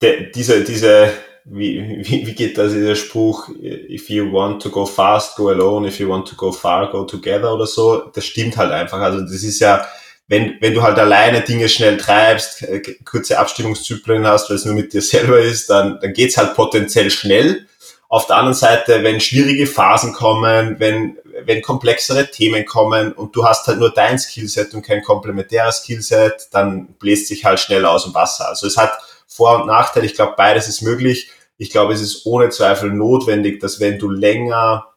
de, 0.00 0.30
diese, 0.30 0.62
diese 0.62 1.10
wie, 1.50 2.04
wie, 2.04 2.26
wie 2.26 2.34
geht 2.34 2.58
da 2.58 2.66
dieser 2.66 2.94
Spruch, 2.94 3.48
if 3.58 4.10
you 4.10 4.30
want 4.32 4.62
to 4.62 4.70
go 4.70 4.84
fast, 4.84 5.36
go 5.36 5.48
alone, 5.48 5.88
if 5.88 5.98
you 5.98 6.08
want 6.08 6.28
to 6.28 6.36
go 6.36 6.52
far, 6.52 6.90
go 6.90 7.04
together 7.04 7.54
oder 7.54 7.66
so, 7.66 8.10
das 8.12 8.26
stimmt 8.26 8.56
halt 8.56 8.70
einfach. 8.70 9.00
Also 9.00 9.20
das 9.20 9.42
ist 9.42 9.60
ja, 9.60 9.86
wenn, 10.26 10.56
wenn 10.60 10.74
du 10.74 10.82
halt 10.82 10.98
alleine 10.98 11.40
Dinge 11.40 11.68
schnell 11.68 11.96
treibst, 11.96 12.66
kurze 13.04 13.38
Abstimmungszyklen 13.38 14.26
hast, 14.26 14.50
weil 14.50 14.56
es 14.56 14.66
nur 14.66 14.74
mit 14.74 14.92
dir 14.92 15.00
selber 15.00 15.40
ist, 15.40 15.70
dann, 15.70 15.98
dann 16.00 16.12
geht's 16.12 16.36
halt 16.36 16.54
potenziell 16.54 17.10
schnell. 17.10 17.66
Auf 18.10 18.26
der 18.26 18.36
anderen 18.36 18.54
Seite, 18.54 19.02
wenn 19.02 19.20
schwierige 19.20 19.66
Phasen 19.66 20.12
kommen, 20.12 20.76
wenn, 20.78 21.18
wenn 21.44 21.62
komplexere 21.62 22.30
Themen 22.30 22.66
kommen 22.66 23.12
und 23.12 23.36
du 23.36 23.44
hast 23.44 23.66
halt 23.66 23.78
nur 23.78 23.92
dein 23.92 24.18
Skillset 24.18 24.74
und 24.74 24.82
kein 24.82 25.02
komplementäres 25.02 25.78
Skillset, 25.78 26.48
dann 26.52 26.88
bläst 26.98 27.28
sich 27.28 27.44
halt 27.44 27.60
schnell 27.60 27.86
aus 27.86 28.04
dem 28.04 28.14
Wasser. 28.14 28.48
Also 28.48 28.66
es 28.66 28.76
hat 28.76 28.92
Vor- 29.26 29.60
und 29.60 29.66
Nachteile. 29.66 30.06
Ich 30.06 30.14
glaube, 30.14 30.34
beides 30.36 30.68
ist 30.68 30.82
möglich 30.82 31.30
ich 31.58 31.70
glaube, 31.70 31.92
es 31.92 32.00
ist 32.00 32.24
ohne 32.24 32.48
Zweifel 32.48 32.92
notwendig, 32.92 33.60
dass 33.60 33.80
wenn 33.80 33.98
du 33.98 34.08
länger, 34.08 34.94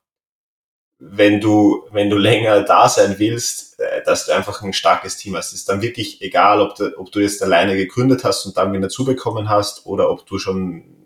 wenn 1.00 1.42
du, 1.42 1.88
wenn 1.92 2.10
du 2.10 2.18
länger 2.18 2.62
da 2.62 2.88
sein 2.88 3.18
willst, 3.18 3.80
äh, 3.80 4.04
dass 4.04 4.28
du 4.28 4.32
einfach 4.32 4.62
ein 4.62 4.72
starkes 4.72 5.18
Team 5.18 5.36
hast. 5.36 5.48
Es 5.48 5.60
ist 5.60 5.70
dann 5.70 5.82
wirklich 5.82 6.22
egal, 6.22 6.62
ob 6.62 6.76
du, 6.76 6.98
ob 6.98 7.12
du 7.12 7.20
jetzt 7.20 7.42
alleine 7.42 7.76
gegründet 7.76 8.24
hast 8.24 8.46
und 8.46 8.56
dann 8.56 8.72
wieder 8.72 8.90
zubekommen 8.90 9.50
hast 9.50 9.86
oder 9.86 10.10
ob 10.10 10.26
du 10.26 10.38
schon 10.38 11.02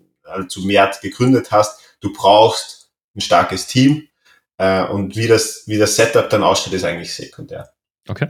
zu 0.48 0.60
mehr 0.62 0.90
gegründet 1.00 1.50
hast. 1.50 1.80
Du 2.00 2.12
brauchst 2.12 2.90
ein 3.14 3.20
starkes 3.20 3.66
Team. 3.66 4.08
Äh, 4.58 4.84
und 4.86 5.16
wie 5.16 5.26
das, 5.26 5.64
wie 5.66 5.78
das 5.78 5.96
Setup 5.96 6.28
dann 6.30 6.42
ausschaut, 6.42 6.72
ist 6.72 6.84
eigentlich 6.84 7.14
sekundär. 7.14 7.72
Okay. 8.08 8.28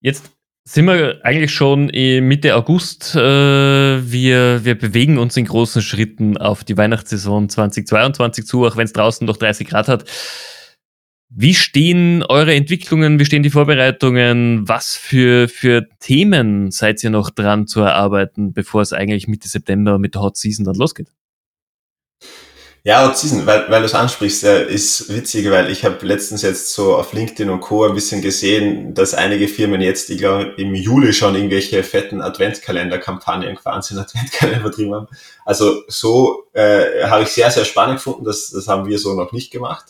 Jetzt 0.00 0.24
sind 0.68 0.86
wir 0.86 1.20
eigentlich 1.22 1.52
schon 1.52 1.86
Mitte 1.86 2.56
August. 2.56 3.14
Äh, 3.14 3.20
wir, 3.20 4.64
wir 4.64 4.76
bewegen 4.76 5.16
uns 5.16 5.36
in 5.36 5.44
großen 5.44 5.80
Schritten 5.80 6.36
auf 6.36 6.64
die 6.64 6.76
Weihnachtssaison 6.76 7.48
2022 7.48 8.46
zu, 8.46 8.66
auch 8.66 8.76
wenn 8.76 8.84
es 8.84 8.92
draußen 8.92 9.24
noch 9.26 9.36
30 9.36 9.68
Grad 9.68 9.86
hat. 9.86 10.04
Wie 11.28 11.54
stehen 11.54 12.24
eure 12.24 12.54
Entwicklungen, 12.54 13.20
wie 13.20 13.24
stehen 13.24 13.44
die 13.44 13.50
Vorbereitungen? 13.50 14.68
Was 14.68 14.96
für, 14.96 15.48
für 15.48 15.86
Themen 16.00 16.72
seid 16.72 17.02
ihr 17.04 17.10
noch 17.10 17.30
dran 17.30 17.68
zu 17.68 17.80
erarbeiten, 17.80 18.52
bevor 18.52 18.82
es 18.82 18.92
eigentlich 18.92 19.28
Mitte 19.28 19.48
September 19.48 19.98
mit 19.98 20.14
der 20.14 20.22
Hot 20.22 20.36
Season 20.36 20.64
dann 20.64 20.76
losgeht? 20.76 21.12
Ja, 22.86 23.04
Hot 23.04 23.18
Season, 23.18 23.46
weil, 23.46 23.68
weil 23.68 23.80
du 23.80 23.86
es 23.86 23.94
ansprichst, 23.96 24.44
ist 24.44 25.12
witzig, 25.12 25.50
weil 25.50 25.72
ich 25.72 25.84
habe 25.84 26.06
letztens 26.06 26.42
jetzt 26.42 26.72
so 26.72 26.94
auf 26.94 27.12
LinkedIn 27.12 27.50
und 27.50 27.58
Co. 27.58 27.84
ein 27.84 27.94
bisschen 27.94 28.22
gesehen, 28.22 28.94
dass 28.94 29.12
einige 29.12 29.48
Firmen 29.48 29.80
jetzt, 29.80 30.08
ich 30.08 30.18
glaube, 30.18 30.54
im 30.56 30.72
Juli 30.72 31.12
schon 31.12 31.34
irgendwelche 31.34 31.82
fetten 31.82 32.22
Adventkalender-Kampagnen 32.22 33.56
quasi 33.56 33.94
Adventkalender 33.98 34.60
vertrieben 34.60 34.94
haben. 34.94 35.08
Also 35.44 35.82
so 35.88 36.44
äh, 36.52 37.08
habe 37.08 37.24
ich 37.24 37.30
sehr, 37.30 37.50
sehr 37.50 37.64
spannend 37.64 37.96
gefunden. 37.96 38.24
Das, 38.24 38.50
das 38.50 38.68
haben 38.68 38.86
wir 38.86 39.00
so 39.00 39.14
noch 39.14 39.32
nicht 39.32 39.50
gemacht. 39.50 39.86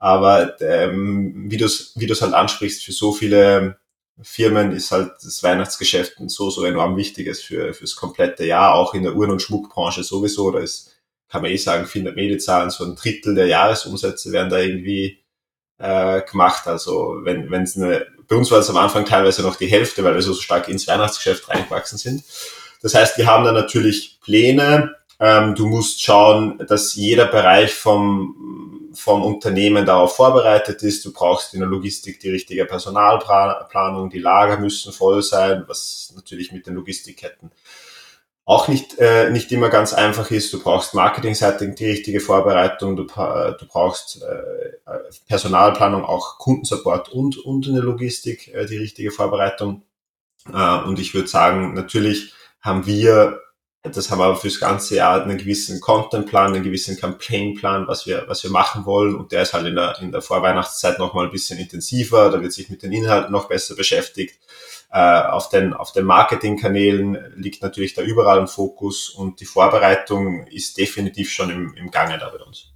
Aber 0.00 0.60
ähm, 0.60 1.44
wie 1.46 1.56
du 1.56 1.66
es 1.66 1.92
wie 1.94 2.08
du's 2.08 2.20
halt 2.20 2.34
ansprichst, 2.34 2.82
für 2.82 2.90
so 2.90 3.12
viele 3.12 3.76
Firmen 4.22 4.72
ist 4.72 4.90
halt 4.90 5.12
das 5.22 5.44
Weihnachtsgeschäft 5.44 6.14
so, 6.26 6.50
so 6.50 6.64
enorm 6.64 6.96
wichtiges 6.96 7.40
für 7.40 7.74
fürs 7.74 7.94
komplette 7.94 8.44
Jahr, 8.44 8.74
auch 8.74 8.94
in 8.94 9.04
der 9.04 9.14
Uhren- 9.14 9.30
und 9.30 9.40
Schmuckbranche 9.40 10.02
sowieso. 10.02 10.50
Da 10.50 10.58
ist, 10.58 10.96
kann 11.30 11.42
man 11.42 11.50
eh 11.50 11.56
sagen, 11.56 11.86
findet 11.86 12.16
Medienzahlen, 12.16 12.70
so 12.70 12.84
ein 12.84 12.96
Drittel 12.96 13.34
der 13.34 13.46
Jahresumsätze 13.46 14.32
werden 14.32 14.50
da 14.50 14.58
irgendwie 14.58 15.18
äh, 15.78 16.22
gemacht. 16.22 16.66
Also 16.66 17.20
wenn 17.22 17.52
es 17.62 17.76
eine, 17.76 18.06
bei 18.28 18.36
uns 18.36 18.50
war 18.50 18.58
es 18.58 18.70
am 18.70 18.76
Anfang 18.76 19.04
teilweise 19.04 19.42
noch 19.42 19.56
die 19.56 19.68
Hälfte, 19.68 20.02
weil 20.04 20.14
wir 20.14 20.22
so 20.22 20.34
stark 20.34 20.68
ins 20.68 20.88
Weihnachtsgeschäft 20.88 21.48
reingewachsen 21.48 21.98
sind. 21.98 22.24
Das 22.82 22.94
heißt, 22.94 23.16
wir 23.18 23.26
haben 23.26 23.44
da 23.44 23.52
natürlich 23.52 24.18
Pläne. 24.22 24.96
Ähm, 25.20 25.54
du 25.54 25.66
musst 25.66 26.02
schauen, 26.02 26.58
dass 26.66 26.94
jeder 26.94 27.26
Bereich 27.26 27.74
vom 27.74 28.80
vom 28.92 29.22
Unternehmen 29.22 29.86
darauf 29.86 30.16
vorbereitet 30.16 30.82
ist. 30.82 31.04
Du 31.04 31.12
brauchst 31.12 31.54
in 31.54 31.60
der 31.60 31.68
Logistik 31.68 32.20
die 32.20 32.30
richtige 32.30 32.64
Personalplanung, 32.64 34.10
die 34.10 34.18
Lager 34.18 34.58
müssen 34.58 34.92
voll 34.92 35.22
sein, 35.22 35.64
was 35.68 36.12
natürlich 36.16 36.52
mit 36.52 36.66
den 36.66 36.74
Logistikketten 36.74 37.52
auch 38.44 38.68
nicht, 38.68 38.98
äh, 38.98 39.30
nicht 39.30 39.52
immer 39.52 39.68
ganz 39.68 39.92
einfach 39.92 40.30
ist. 40.30 40.52
Du 40.52 40.60
brauchst 40.60 40.94
marketingseitig 40.94 41.74
die 41.76 41.86
richtige 41.86 42.20
Vorbereitung, 42.20 42.96
du, 42.96 43.04
du 43.04 43.66
brauchst 43.68 44.22
äh, 44.22 44.90
Personalplanung, 45.28 46.04
auch 46.04 46.38
Kundensupport 46.38 47.10
und, 47.10 47.38
und 47.38 47.66
in 47.66 47.74
der 47.74 47.84
Logistik 47.84 48.52
äh, 48.54 48.66
die 48.66 48.78
richtige 48.78 49.12
Vorbereitung. 49.12 49.82
Äh, 50.52 50.78
und 50.84 50.98
ich 50.98 51.14
würde 51.14 51.28
sagen, 51.28 51.74
natürlich 51.74 52.32
haben 52.60 52.86
wir 52.86 53.40
das 53.82 54.10
haben 54.10 54.18
wir 54.18 54.36
fürs 54.36 54.60
ganze 54.60 54.96
Jahr 54.96 55.22
einen 55.22 55.38
gewissen 55.38 55.80
Contentplan, 55.80 56.52
einen 56.52 56.62
gewissen 56.62 56.98
Campaignplan, 56.98 57.88
was 57.88 58.06
wir, 58.06 58.24
was 58.26 58.42
wir 58.42 58.50
machen 58.50 58.84
wollen. 58.84 59.14
Und 59.14 59.32
der 59.32 59.42
ist 59.42 59.54
halt 59.54 59.66
in 59.66 59.74
der, 59.74 59.98
in 60.02 60.12
der 60.12 60.20
Vorweihnachtszeit 60.20 60.98
nochmal 60.98 61.26
ein 61.26 61.32
bisschen 61.32 61.58
intensiver. 61.58 62.30
Da 62.30 62.42
wird 62.42 62.52
sich 62.52 62.68
mit 62.68 62.82
den 62.82 62.92
Inhalten 62.92 63.32
noch 63.32 63.48
besser 63.48 63.74
beschäftigt. 63.74 64.38
Äh, 64.92 65.22
auf 65.22 65.48
den, 65.50 65.72
auf 65.72 65.92
den 65.92 66.04
Marketingkanälen 66.04 67.16
liegt 67.36 67.62
natürlich 67.62 67.94
da 67.94 68.02
überall 68.02 68.40
ein 68.40 68.48
Fokus 68.48 69.08
und 69.10 69.40
die 69.40 69.44
Vorbereitung 69.44 70.46
ist 70.48 70.78
definitiv 70.78 71.30
schon 71.30 71.50
im, 71.50 71.74
im 71.76 71.92
Gange 71.92 72.18
da 72.18 72.28
bei 72.28 72.44
uns. 72.44 72.72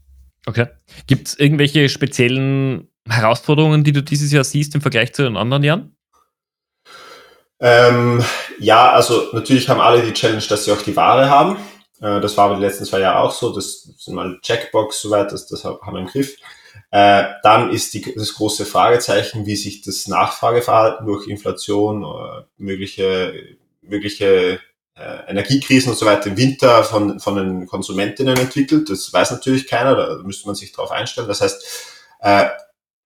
Okay. 0.46 0.66
Gibt 1.08 1.28
es 1.28 1.38
irgendwelche 1.38 1.88
speziellen 1.88 2.88
Herausforderungen, 3.08 3.82
die 3.82 3.92
du 3.92 4.02
dieses 4.02 4.30
Jahr 4.30 4.44
siehst 4.44 4.74
im 4.76 4.80
Vergleich 4.80 5.12
zu 5.12 5.22
den 5.22 5.36
anderen 5.36 5.64
Jahren? 5.64 5.96
Ähm, 7.58 8.22
ja, 8.60 8.92
also 8.92 9.30
natürlich 9.32 9.68
haben 9.68 9.80
alle 9.80 10.02
die 10.02 10.12
Challenge, 10.12 10.44
dass 10.48 10.64
sie 10.64 10.72
auch 10.72 10.82
die 10.82 10.94
Ware 10.94 11.28
haben. 11.28 11.56
Äh, 12.00 12.20
das 12.20 12.36
war 12.36 12.46
aber 12.46 12.56
die 12.56 12.62
letzten 12.62 12.84
zwei 12.84 13.00
Jahre 13.00 13.20
auch 13.20 13.32
so. 13.32 13.52
Das 13.52 13.82
sind 13.98 14.14
mal 14.14 14.38
Checkbox 14.40 15.00
soweit, 15.00 15.32
das, 15.32 15.46
das 15.46 15.64
haben 15.64 15.94
wir 15.94 16.00
im 16.00 16.06
Griff. 16.06 16.36
Äh, 16.94 17.24
dann 17.42 17.70
ist 17.70 17.92
die, 17.94 18.14
das 18.14 18.34
große 18.34 18.64
Fragezeichen, 18.64 19.46
wie 19.46 19.56
sich 19.56 19.82
das 19.82 20.06
Nachfrageverhalten 20.06 21.04
durch 21.04 21.26
Inflation, 21.26 22.04
äh, 22.04 22.44
mögliche, 22.56 23.56
mögliche 23.82 24.60
äh, 24.96 25.28
Energiekrisen 25.28 25.90
und 25.90 25.98
so 25.98 26.06
weiter 26.06 26.28
im 26.28 26.36
Winter 26.36 26.84
von, 26.84 27.18
von 27.18 27.34
den 27.34 27.66
Konsumentinnen 27.66 28.36
entwickelt. 28.36 28.88
Das 28.88 29.12
weiß 29.12 29.32
natürlich 29.32 29.66
keiner, 29.66 29.96
da 29.96 30.22
müsste 30.22 30.46
man 30.46 30.54
sich 30.54 30.70
darauf 30.70 30.92
einstellen. 30.92 31.26
Das 31.26 31.40
heißt, 31.40 31.88
äh, 32.20 32.50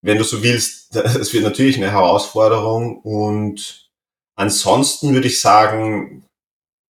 wenn 0.03 0.19
du 0.19 0.25
so 0.25 0.43
willst, 0.43 0.95
es 0.97 1.33
wird 1.33 1.45
natürlich 1.45 1.79
eine 1.79 1.91
Herausforderung 1.91 3.01
und 3.01 3.89
Ansonsten 4.39 5.15
würde 5.15 5.27
ich 5.27 5.41
sagen, 5.41 6.25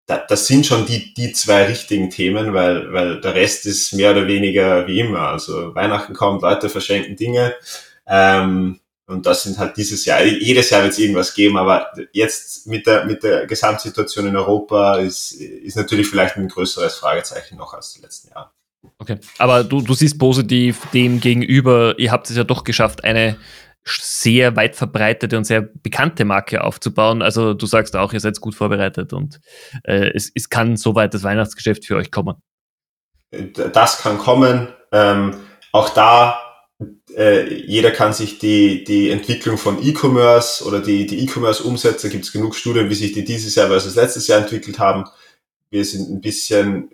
das 0.08 0.46
sind 0.46 0.64
schon 0.64 0.86
die, 0.86 1.12
die 1.12 1.32
zwei 1.32 1.64
richtigen 1.64 2.08
Themen, 2.08 2.54
weil, 2.54 2.92
weil 2.92 3.20
der 3.20 3.34
Rest 3.34 3.66
ist 3.66 3.92
mehr 3.92 4.12
oder 4.12 4.26
weniger 4.26 4.86
wie 4.86 5.00
immer. 5.00 5.20
Also 5.20 5.74
Weihnachten 5.74 6.14
kommt, 6.14 6.42
Leute 6.42 6.70
verschenken 6.70 7.14
Dinge. 7.14 7.54
Ähm, 8.06 8.80
und 9.06 9.26
das 9.26 9.42
sind 9.42 9.58
halt 9.58 9.76
dieses 9.76 10.04
Jahr, 10.06 10.22
jedes 10.24 10.70
Jahr 10.70 10.82
wird 10.82 10.92
es 10.92 10.98
irgendwas 10.98 11.34
geben, 11.34 11.56
aber 11.56 11.90
jetzt 12.12 12.66
mit 12.66 12.86
der, 12.86 13.04
mit 13.04 13.22
der 13.22 13.46
Gesamtsituation 13.46 14.26
in 14.26 14.36
Europa 14.36 14.96
ist, 14.96 15.32
ist 15.32 15.76
natürlich 15.76 16.08
vielleicht 16.08 16.36
ein 16.36 16.48
größeres 16.48 16.96
Fragezeichen 16.96 17.56
noch 17.56 17.74
als 17.74 17.94
die 17.94 18.02
letzten 18.02 18.28
Jahre. 18.28 18.50
Okay, 18.98 19.18
aber 19.38 19.64
du, 19.64 19.80
du 19.80 19.94
siehst 19.94 20.18
positiv 20.18 20.86
dem 20.92 21.20
gegenüber, 21.20 21.94
ihr 21.98 22.12
habt 22.12 22.30
es 22.30 22.36
ja 22.36 22.44
doch 22.44 22.64
geschafft, 22.64 23.04
eine 23.04 23.36
sehr 23.90 24.56
weit 24.56 24.76
verbreitete 24.76 25.36
und 25.36 25.44
sehr 25.44 25.62
bekannte 25.62 26.24
Marke 26.24 26.62
aufzubauen. 26.62 27.22
Also 27.22 27.54
du 27.54 27.66
sagst 27.66 27.96
auch, 27.96 28.12
ihr 28.12 28.20
seid 28.20 28.40
gut 28.40 28.54
vorbereitet 28.54 29.12
und 29.12 29.40
äh, 29.84 30.10
es, 30.14 30.30
es 30.34 30.48
kann 30.48 30.76
soweit 30.76 31.14
das 31.14 31.22
Weihnachtsgeschäft 31.22 31.84
für 31.84 31.96
euch 31.96 32.10
kommen. 32.10 32.36
Das 33.30 33.98
kann 33.98 34.18
kommen. 34.18 34.68
Ähm, 34.92 35.40
auch 35.72 35.90
da, 35.90 36.40
äh, 37.14 37.52
jeder 37.54 37.90
kann 37.90 38.12
sich 38.12 38.38
die, 38.38 38.84
die 38.84 39.10
Entwicklung 39.10 39.58
von 39.58 39.82
E-Commerce 39.82 40.64
oder 40.64 40.80
die, 40.80 41.06
die 41.06 41.24
E-Commerce-Umsätze, 41.24 42.08
gibt 42.08 42.24
es 42.24 42.32
genug 42.32 42.54
Studien, 42.54 42.88
wie 42.88 42.94
sich 42.94 43.12
die 43.12 43.24
dieses 43.24 43.54
Jahr 43.54 43.68
versus 43.68 43.96
letztes 43.96 44.26
Jahr 44.26 44.40
entwickelt 44.40 44.78
haben. 44.78 45.04
Wir 45.70 45.84
sind 45.84 46.10
ein 46.10 46.20
bisschen 46.20 46.90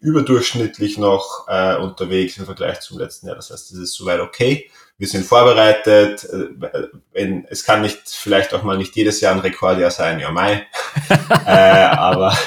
überdurchschnittlich 0.00 0.98
noch 0.98 1.46
äh, 1.48 1.76
unterwegs 1.76 2.36
im 2.36 2.44
Vergleich 2.44 2.80
zum 2.80 2.98
letzten 2.98 3.28
Jahr. 3.28 3.36
Das 3.36 3.50
heißt, 3.50 3.70
das 3.70 3.78
ist 3.78 3.94
soweit 3.94 4.20
okay 4.20 4.68
wir 5.02 5.08
sind 5.08 5.26
vorbereitet. 5.26 6.24
Äh, 6.24 6.86
wenn, 7.12 7.44
es 7.50 7.64
kann 7.64 7.82
nicht, 7.82 8.02
vielleicht 8.04 8.54
auch 8.54 8.62
mal 8.62 8.78
nicht 8.78 8.94
jedes 8.94 9.20
Jahr 9.20 9.34
ein 9.34 9.40
Rekordjahr 9.40 9.90
sein, 9.90 10.20
ja 10.20 10.30
Mai. 10.30 10.64
äh, 11.44 11.50
aber 11.50 12.38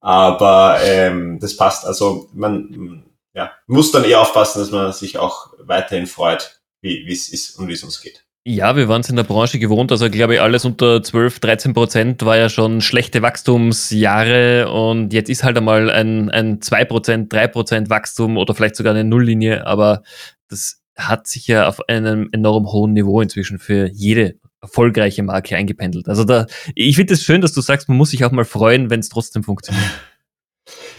aber 0.00 0.78
ähm, 0.84 1.38
das 1.38 1.54
passt. 1.54 1.84
Also 1.84 2.30
man 2.32 3.04
ja, 3.34 3.52
muss 3.66 3.92
dann 3.92 4.04
eher 4.04 4.22
aufpassen, 4.22 4.60
dass 4.60 4.70
man 4.70 4.90
sich 4.92 5.18
auch 5.18 5.52
weiterhin 5.58 6.06
freut, 6.06 6.62
wie 6.80 7.12
es 7.12 7.28
ist 7.28 7.58
und 7.58 7.68
wie 7.68 7.74
es 7.74 7.84
uns 7.84 8.00
geht. 8.00 8.24
Ja, 8.44 8.74
wir 8.74 8.88
waren 8.88 9.02
es 9.02 9.10
in 9.10 9.16
der 9.16 9.22
Branche 9.22 9.58
gewohnt. 9.58 9.92
Also, 9.92 10.10
glaube 10.10 10.34
ich, 10.34 10.40
alles 10.40 10.64
unter 10.64 11.02
12, 11.02 11.40
13 11.40 11.74
Prozent 11.74 12.24
war 12.24 12.38
ja 12.38 12.48
schon 12.48 12.80
schlechte 12.80 13.20
Wachstumsjahre. 13.20 14.72
Und 14.72 15.12
jetzt 15.12 15.28
ist 15.28 15.44
halt 15.44 15.58
einmal 15.58 15.90
ein, 15.90 16.30
ein 16.30 16.60
2 16.60 16.86
Prozent, 16.86 17.32
3 17.32 17.48
Prozent 17.48 17.90
Wachstum 17.90 18.38
oder 18.38 18.54
vielleicht 18.54 18.76
sogar 18.76 18.94
eine 18.94 19.04
Nulllinie. 19.04 19.64
Aber 19.66 20.02
das 20.48 20.81
hat 20.96 21.26
sich 21.26 21.46
ja 21.46 21.68
auf 21.68 21.88
einem 21.88 22.28
enorm 22.32 22.70
hohen 22.70 22.92
Niveau 22.92 23.20
inzwischen 23.20 23.58
für 23.58 23.88
jede 23.92 24.36
erfolgreiche 24.60 25.22
Marke 25.22 25.56
eingependelt. 25.56 26.08
Also 26.08 26.24
da, 26.24 26.46
ich 26.74 26.96
finde 26.96 27.14
es 27.14 27.20
das 27.20 27.26
schön, 27.26 27.40
dass 27.40 27.52
du 27.52 27.60
sagst, 27.60 27.88
man 27.88 27.98
muss 27.98 28.10
sich 28.10 28.24
auch 28.24 28.30
mal 28.30 28.44
freuen, 28.44 28.90
wenn 28.90 29.00
es 29.00 29.08
trotzdem 29.08 29.42
funktioniert. 29.42 29.84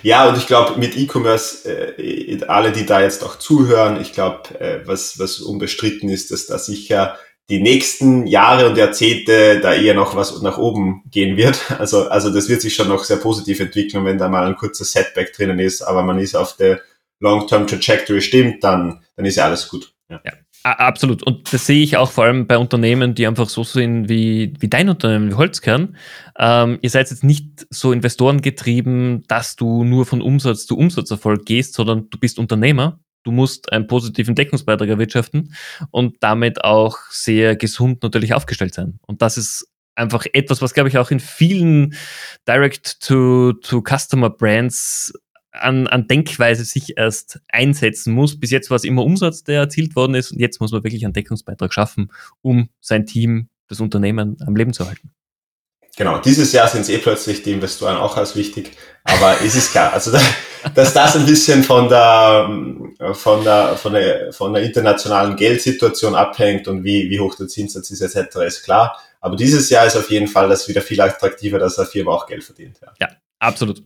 Ja, 0.01 0.27
und 0.27 0.38
ich 0.38 0.47
glaube, 0.47 0.77
mit 0.77 0.97
E-Commerce, 0.97 1.65
äh, 1.97 2.43
alle, 2.47 2.73
die 2.73 2.86
da 2.86 3.01
jetzt 3.01 3.23
auch 3.23 3.39
zuhören, 3.39 4.01
ich 4.01 4.12
glaube, 4.12 4.60
äh, 4.60 4.82
was, 4.86 5.17
was 5.17 5.39
unbestritten 5.39 6.10
ist, 6.10 6.32
dass 6.32 6.47
da 6.47 6.60
sicher 6.60 7.15
die 7.49 7.62
nächsten 7.62 8.27
Jahre 8.27 8.69
und 8.69 8.77
Jahrzehnte 8.77 9.62
da 9.62 9.73
eher 9.73 9.93
noch 9.93 10.15
was 10.15 10.41
nach 10.41 10.58
oben 10.58 11.03
gehen 11.10 11.38
wird. 11.38 11.62
Also, 11.79 12.10
also 12.10 12.29
das 12.29 12.49
wird 12.49 12.62
sich 12.62 12.75
schon 12.75 12.89
noch 12.89 13.06
sehr 13.06 13.17
positiv 13.17 13.62
entwickeln, 13.62 14.03
wenn 14.03 14.17
da 14.17 14.27
mal 14.27 14.45
ein 14.45 14.58
kurzer 14.58 14.84
Setback 14.84 15.34
drinnen 15.34 15.60
ist, 15.60 15.82
aber 15.82 16.03
man 16.03 16.19
ist 16.19 16.36
auf 16.36 16.58
der 16.58 16.82
Long-Term 17.23 17.67
Trajectory 17.67 18.21
stimmt, 18.21 18.63
dann, 18.63 19.01
dann 19.15 19.25
ist 19.25 19.38
ja 19.38 19.45
alles 19.45 19.67
gut. 19.67 19.93
Ja. 20.09 20.21
ja. 20.23 20.33
Absolut. 20.65 21.23
Und 21.23 21.53
das 21.53 21.65
sehe 21.65 21.83
ich 21.83 21.97
auch 21.97 22.09
vor 22.09 22.23
allem 22.23 22.47
bei 22.47 22.57
Unternehmen, 22.57 23.15
die 23.15 23.27
einfach 23.27 23.49
so 23.49 23.65
sind 23.65 24.07
wie, 24.07 24.53
wie 24.59 24.69
dein 24.69 24.88
Unternehmen, 24.88 25.29
wie 25.29 25.33
Holzkern. 25.33 25.97
Ähm, 26.39 26.79
ihr 26.81 26.89
seid 26.89 27.09
jetzt 27.09 27.25
nicht 27.25 27.67
so 27.69 27.91
investorengetrieben, 27.91 29.25
dass 29.27 29.57
du 29.57 29.83
nur 29.83 30.05
von 30.05 30.21
Umsatz 30.21 30.65
zu 30.65 30.77
Umsatzerfolg 30.77 31.45
gehst, 31.45 31.73
sondern 31.73 32.09
du 32.09 32.17
bist 32.17 32.39
Unternehmer. 32.39 33.01
Du 33.23 33.31
musst 33.31 33.73
einen 33.73 33.88
positiven 33.88 34.36
Deckungsbeitrag 34.36 34.88
erwirtschaften 34.88 35.53
und 35.91 36.15
damit 36.21 36.63
auch 36.63 36.97
sehr 37.09 37.57
gesund 37.57 38.01
natürlich 38.01 38.33
aufgestellt 38.33 38.73
sein. 38.73 38.99
Und 39.05 39.21
das 39.21 39.38
ist 39.38 39.67
einfach 39.95 40.25
etwas, 40.31 40.62
was, 40.62 40.73
glaube 40.73 40.88
ich, 40.89 40.97
auch 40.97 41.12
in 41.12 41.19
vielen 41.19 41.95
Direct-to-Customer-Brands 42.47 45.13
an, 45.53 45.87
an 45.87 46.07
Denkweise 46.07 46.65
sich 46.65 46.97
erst 46.97 47.39
einsetzen 47.47 48.13
muss. 48.13 48.39
Bis 48.39 48.51
jetzt 48.51 48.69
war 48.69 48.75
es 48.75 48.83
immer 48.83 49.03
Umsatz, 49.03 49.43
der 49.43 49.59
erzielt 49.61 49.95
worden 49.95 50.15
ist 50.15 50.31
und 50.31 50.39
jetzt 50.39 50.59
muss 50.59 50.71
man 50.71 50.83
wirklich 50.83 51.05
einen 51.05 51.13
Deckungsbeitrag 51.13 51.73
schaffen, 51.73 52.11
um 52.41 52.69
sein 52.81 53.05
Team, 53.05 53.49
das 53.67 53.79
Unternehmen 53.79 54.37
am 54.45 54.55
Leben 54.55 54.73
zu 54.73 54.87
halten. 54.87 55.11
Genau, 55.95 56.17
dieses 56.17 56.51
Jahr 56.53 56.67
sind 56.67 56.81
es 56.81 56.89
eh 56.89 56.97
plötzlich 56.97 57.43
die 57.43 57.51
Investoren 57.51 57.97
auch 57.97 58.17
als 58.17 58.35
wichtig, 58.35 58.71
aber 59.03 59.37
es 59.45 59.55
ist 59.55 59.71
klar, 59.71 59.93
also 59.93 60.17
dass 60.73 60.93
das 60.93 61.15
ein 61.15 61.25
bisschen 61.25 61.63
von 61.63 61.87
der, 61.87 62.49
von 63.13 63.43
der, 63.43 63.75
von 63.75 63.93
der, 63.93 64.33
von 64.33 64.53
der 64.53 64.63
internationalen 64.63 65.35
Geldsituation 65.35 66.15
abhängt 66.15 66.67
und 66.67 66.83
wie, 66.83 67.09
wie 67.11 67.19
hoch 67.19 67.35
der 67.35 67.47
Zinssatz 67.47 67.91
ist 67.91 68.01
etc. 68.01 68.37
ist 68.37 68.63
klar. 68.63 68.97
Aber 69.21 69.35
dieses 69.35 69.69
Jahr 69.69 69.85
ist 69.85 69.95
auf 69.95 70.09
jeden 70.09 70.27
Fall 70.27 70.49
das 70.49 70.67
wieder 70.67 70.81
viel 70.81 70.99
attraktiver, 70.99 71.59
dass 71.59 71.79
eine 71.79 71.87
Firma 71.87 72.11
auch 72.11 72.27
Geld 72.27 72.43
verdient. 72.43 72.79
Ja. 72.81 72.93
ja. 72.99 73.07
Absolut. 73.43 73.84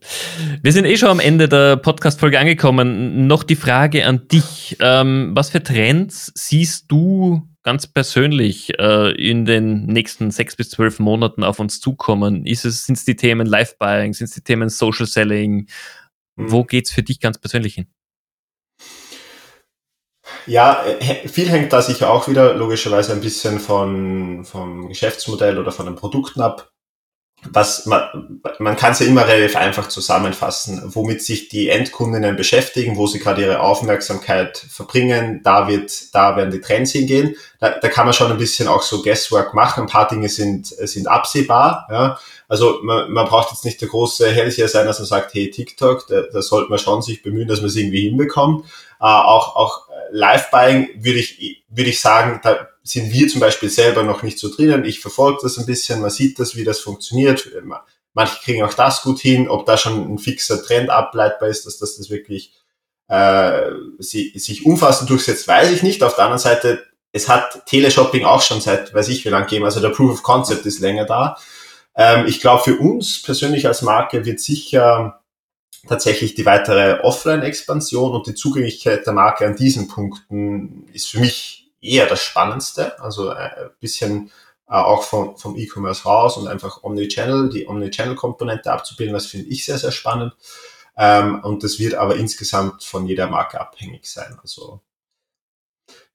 Wir 0.62 0.72
sind 0.72 0.86
eh 0.86 0.98
schon 0.98 1.10
am 1.10 1.20
Ende 1.20 1.50
der 1.50 1.78
Podcast-Folge 1.78 2.39
angekommen. 2.39 3.26
Noch 3.26 3.41
die 3.41 3.56
Frage 3.56 4.06
an 4.06 4.28
dich. 4.28 4.78
Ähm, 4.80 5.32
was 5.34 5.50
für 5.50 5.63
Trends 5.63 6.32
siehst 6.36 6.91
du 6.91 7.41
ganz 7.63 7.88
persönlich 7.88 8.78
äh, 8.80 9.12
in 9.13 9.46
den 9.46 9.88
nächsten 9.88 10.30
sechs 10.30 10.56
bis 10.56 10.70
zwölf 10.70 11.00
Monaten 11.00 11.43
auf 11.43 11.60
uns 11.60 11.80
zukommen? 11.80 12.46
Es, 12.46 12.62
sind 12.62 13.00
es 13.00 13.06
die 13.06 13.15
Themen 13.15 13.48
Live-Buying, 13.48 14.13
sind 14.13 14.26
es 14.26 14.36
die 14.36 14.41
Themen 14.41 14.70
Social 14.70 15.08
Selling? 15.08 15.67
Mhm. 16.36 16.52
Wo 16.52 16.63
geht's 16.63 16.91
für 16.91 17.02
dich 17.02 17.20
ganz 17.20 17.39
persönlich 17.39 17.74
hin? 17.74 17.88
Ja, 20.46 20.86
äh, 20.86 21.28
viel 21.28 21.50
hängt 21.50 21.74
da 21.74 21.82
sicher 21.82 22.12
auch 22.12 22.28
wieder 22.28 22.54
logischerweise 22.54 23.12
ein 23.12 23.22
bisschen 23.22 23.60
von, 23.60 24.46
vom 24.46 24.88
Geschäftsmodell 24.88 25.58
oder 25.58 25.72
von 25.72 25.88
den 25.88 25.96
Produkten 25.96 26.41
ab 26.41 26.72
was 27.43 27.86
man, 27.86 28.41
man 28.60 28.76
kann 28.76 28.93
es 28.93 29.00
ja 29.00 29.06
immer 29.06 29.28
relativ 29.28 29.56
einfach 29.56 29.88
zusammenfassen, 29.89 30.82
womit 30.86 31.21
sich 31.21 31.50
die 31.50 31.69
Endkundinnen 31.69 32.36
beschäftigen, 32.36 32.97
wo 32.97 33.06
sie 33.06 33.19
gerade 33.19 33.43
ihre 33.43 33.60
Aufmerksamkeit 33.60 34.58
verbringen, 34.58 35.41
da 35.43 35.67
wird, 35.67 36.13
da 36.15 36.36
werden 36.36 36.52
die 36.52 36.62
Trends 36.62 36.91
hingehen. 36.91 37.36
Da, 37.60 37.78
da 37.80 37.89
kann 37.89 38.06
man 38.06 38.13
schon 38.13 38.32
ein 38.32 38.39
bisschen 38.39 38.67
auch 38.67 38.82
so 38.82 39.04
Guesswork 39.04 39.54
machen. 39.54 39.82
Ein 39.82 39.89
paar 39.89 40.08
Dinge 40.08 40.30
sind, 40.30 40.67
sind 40.67 41.08
absehbar. 41.08 41.88
Ja. 41.91 42.19
Also 42.47 42.80
man, 42.82 43.12
man 43.12 43.28
braucht 43.28 43.52
jetzt 43.52 43.65
nicht 43.65 43.82
der 43.82 43.89
große 43.89 44.30
Hellseher 44.32 44.67
sein, 44.67 44.88
dass 44.88 45.00
man 45.00 45.08
sagt, 45.08 45.34
hey, 45.34 45.52
TikTok, 45.52 46.08
da, 46.08 46.21
da 46.32 46.41
sollte 46.41 46.69
man 46.69 46.80
schon 46.80 47.02
sich 47.02 47.21
bemühen, 47.21 47.47
dass 47.47 47.60
man 47.60 47.67
es 47.67 47.76
irgendwie 47.76 48.10
hinbekommt. 48.10 48.65
Äh, 49.00 49.06
auch 49.06 49.56
auch 49.56 49.88
Live-Buying 50.12 50.89
würde 51.04 51.19
ich, 51.19 51.63
würde 51.69 51.89
ich 51.89 52.00
sagen, 52.00 52.39
da 52.43 52.67
sind 52.88 53.12
wir 53.12 53.28
zum 53.28 53.41
Beispiel 53.41 53.69
selber 53.69 54.04
noch 54.04 54.23
nicht 54.23 54.39
so 54.39 54.54
drinnen. 54.54 54.86
Ich 54.86 55.00
verfolge 55.00 55.39
das 55.43 55.58
ein 55.58 55.65
bisschen, 55.65 56.02
man 56.02 56.10
sieht 56.10 56.39
das, 56.39 56.56
wie 56.56 56.63
das 56.63 56.80
funktioniert. 56.80 57.50
Manche 58.13 58.39
kriegen 58.43 58.63
auch 58.63 58.73
das 58.73 59.02
gut 59.02 59.19
hin, 59.19 59.47
ob 59.50 59.65
da 59.65 59.78
schon 59.78 60.13
ein 60.13 60.17
fixer 60.17 60.63
Trend 60.63 60.89
ableitbar 60.89 61.50
ist, 61.50 61.65
dass 61.65 61.78
das, 61.78 61.97
das 61.97 62.10
wirklich 62.10 62.54
äh, 63.08 63.71
sie, 64.00 64.34
sich 64.38 64.65
umfassend 64.65 65.10
durchsetzt, 65.10 65.47
weiß 65.47 65.71
ich 65.71 65.84
nicht. 65.84 66.04
Auf 66.04 66.15
der 66.15 66.26
anderen 66.26 66.41
Seite, 66.41 66.84
es 67.12 67.30
hat 67.30 67.65
Teleshopping 67.65 68.26
auch 68.26 68.41
schon 68.41 68.62
seit, 68.62 68.93
weiß 68.93 69.10
ich 69.10 69.23
wie 69.26 69.30
lange 69.30 69.45
gegeben, 69.45 69.65
also 69.65 69.80
der 69.80 69.89
Proof 69.89 70.12
of 70.12 70.23
Concept 70.23 70.65
ist 70.65 70.80
länger 70.80 71.06
da. 71.06 71.38
Ähm, 71.95 72.26
ich 72.28 72.39
glaube, 72.39 72.63
für 72.63 72.78
uns 72.78 73.21
persönlich 73.21 73.67
als 73.67 73.82
Marke 73.82 74.26
wird 74.26 74.39
sicher 74.39 75.21
tatsächlich 75.88 76.36
die 76.36 76.45
weitere 76.45 77.00
Offline-Expansion 77.02 78.12
und 78.12 78.28
die 78.28 78.36
Zugänglichkeit 78.36 79.06
der 79.06 79.13
Marke 79.13 79.45
an 79.45 79.56
diesen 79.56 79.88
Punkten 79.88 80.88
ist 80.93 81.08
für 81.08 81.19
mich 81.19 81.57
eher 81.82 82.08
das 82.08 82.22
Spannendste. 82.22 83.00
Also 83.02 83.32
äh, 83.32 83.36
ein 83.36 83.70
bisschen 83.80 84.32
äh, 84.68 84.74
auch 84.74 85.04
vom, 85.04 85.38
vom 85.38 85.56
E-Commerce 85.56 86.04
raus 86.04 86.38
und 86.38 86.48
einfach 86.48 86.84
Omnichannel, 86.84 87.50
die 87.50 87.68
Omnichannel-Komponente 87.68 88.72
abzubilden, 88.72 89.13
das 89.13 89.28
finde 89.28 89.48
ich 89.48 89.66
sehr, 89.66 89.78
sehr 89.78 89.92
spannend. 89.92 90.34
Ähm, 90.98 91.42
und 91.44 91.63
das 91.63 91.80
wird 91.80 91.94
aber 91.96 92.16
insgesamt 92.16 92.84
von 92.84 93.08
jeder 93.08 93.28
Marke 93.28 93.62
abhängig 93.62 94.08
sein. 94.08 94.38
Also 94.42 94.82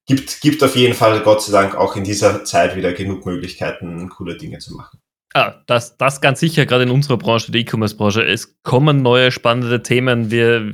gibt, 0.05 0.41
gibt 0.41 0.63
auf 0.63 0.75
jeden 0.75 0.93
Fall, 0.93 1.21
Gott 1.21 1.41
sei 1.43 1.51
Dank, 1.53 1.75
auch 1.75 1.95
in 1.95 2.03
dieser 2.03 2.43
Zeit 2.45 2.75
wieder 2.75 2.93
genug 2.93 3.25
Möglichkeiten, 3.25 4.09
coole 4.09 4.37
Dinge 4.37 4.59
zu 4.59 4.75
machen. 4.75 5.02
Ah, 5.35 5.63
das, 5.65 5.97
das 5.97 6.21
ganz 6.21 6.39
sicher, 6.39 6.67
gerade 6.67 6.83
in 6.83 6.91
unserer 6.91 7.17
Branche, 7.17 7.51
der 7.51 7.61
E-Commerce-Branche. 7.61 8.23
Es 8.23 8.61
kommen 8.61 9.01
neue 9.01 9.31
spannende 9.31 9.81
Themen. 9.81 10.29
Wir 10.29 10.71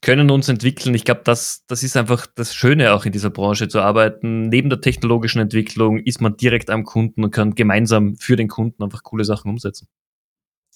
können 0.00 0.28
uns 0.32 0.48
entwickeln. 0.48 0.92
Ich 0.96 1.04
glaube, 1.04 1.20
das, 1.22 1.64
das 1.68 1.84
ist 1.84 1.96
einfach 1.96 2.26
das 2.26 2.52
Schöne 2.52 2.94
auch 2.94 3.04
in 3.04 3.12
dieser 3.12 3.30
Branche 3.30 3.68
zu 3.68 3.80
arbeiten. 3.80 4.48
Neben 4.48 4.70
der 4.70 4.80
technologischen 4.80 5.40
Entwicklung 5.40 6.00
ist 6.00 6.20
man 6.20 6.36
direkt 6.36 6.68
am 6.68 6.82
Kunden 6.82 7.22
und 7.22 7.30
kann 7.30 7.54
gemeinsam 7.54 8.16
für 8.16 8.34
den 8.34 8.48
Kunden 8.48 8.82
einfach 8.82 9.04
coole 9.04 9.24
Sachen 9.24 9.48
umsetzen. 9.48 9.86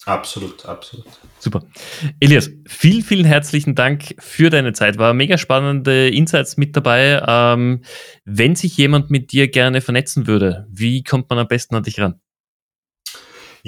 Absolut, 0.04 0.64
absolut. 0.66 1.06
Super. 1.40 1.64
Elias, 2.20 2.50
vielen, 2.68 3.02
vielen 3.02 3.24
herzlichen 3.24 3.74
Dank 3.74 4.14
für 4.20 4.50
deine 4.50 4.72
Zeit. 4.72 4.98
War 4.98 5.14
mega 5.14 5.36
spannende 5.36 6.10
Insights 6.10 6.56
mit 6.58 6.76
dabei. 6.76 7.20
Ähm, 7.26 7.82
wenn 8.24 8.54
sich 8.54 8.76
jemand 8.76 9.10
mit 9.10 9.32
dir 9.32 9.48
gerne 9.48 9.80
vernetzen 9.80 10.28
würde, 10.28 10.68
wie 10.70 11.02
kommt 11.02 11.28
man 11.28 11.40
am 11.40 11.48
besten 11.48 11.74
an 11.74 11.82
dich 11.82 11.98
ran? 11.98 12.20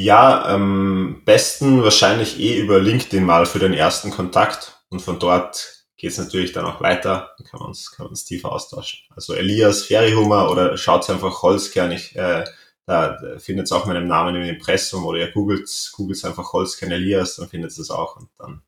Ja, 0.00 0.54
ähm, 0.54 1.22
besten 1.24 1.82
wahrscheinlich 1.82 2.38
eh 2.38 2.60
über 2.60 2.78
LinkedIn 2.78 3.24
mal 3.24 3.46
für 3.46 3.58
den 3.58 3.72
ersten 3.74 4.12
Kontakt 4.12 4.80
und 4.90 5.00
von 5.02 5.18
dort 5.18 5.86
geht 5.96 6.12
es 6.12 6.18
natürlich 6.18 6.52
dann 6.52 6.66
auch 6.66 6.80
weiter, 6.80 7.34
dann 7.36 7.46
kann 7.48 7.58
man 7.58 7.70
uns, 7.70 7.90
kann 7.90 8.04
man 8.04 8.10
uns 8.10 8.24
tiefer 8.24 8.52
austauschen. 8.52 9.00
Also 9.16 9.34
Elias 9.34 9.82
Ferihummer 9.82 10.52
oder 10.52 10.76
schaut 10.76 11.10
einfach 11.10 11.42
Holzkern, 11.42 11.90
ich, 11.90 12.14
äh, 12.14 12.44
da, 12.86 13.18
findet 13.38 13.66
es 13.66 13.72
auch 13.72 13.86
meinen 13.86 14.06
Namen 14.06 14.36
im 14.36 14.42
Impressum 14.42 15.04
oder 15.04 15.18
ihr 15.18 15.32
googelt, 15.32 15.68
googelt 15.92 16.24
einfach 16.24 16.52
Holzkern 16.52 16.92
Elias, 16.92 17.34
dann 17.34 17.48
findet 17.48 17.76
es 17.76 17.90
auch 17.90 18.14
und 18.18 18.28
dann 18.38 18.62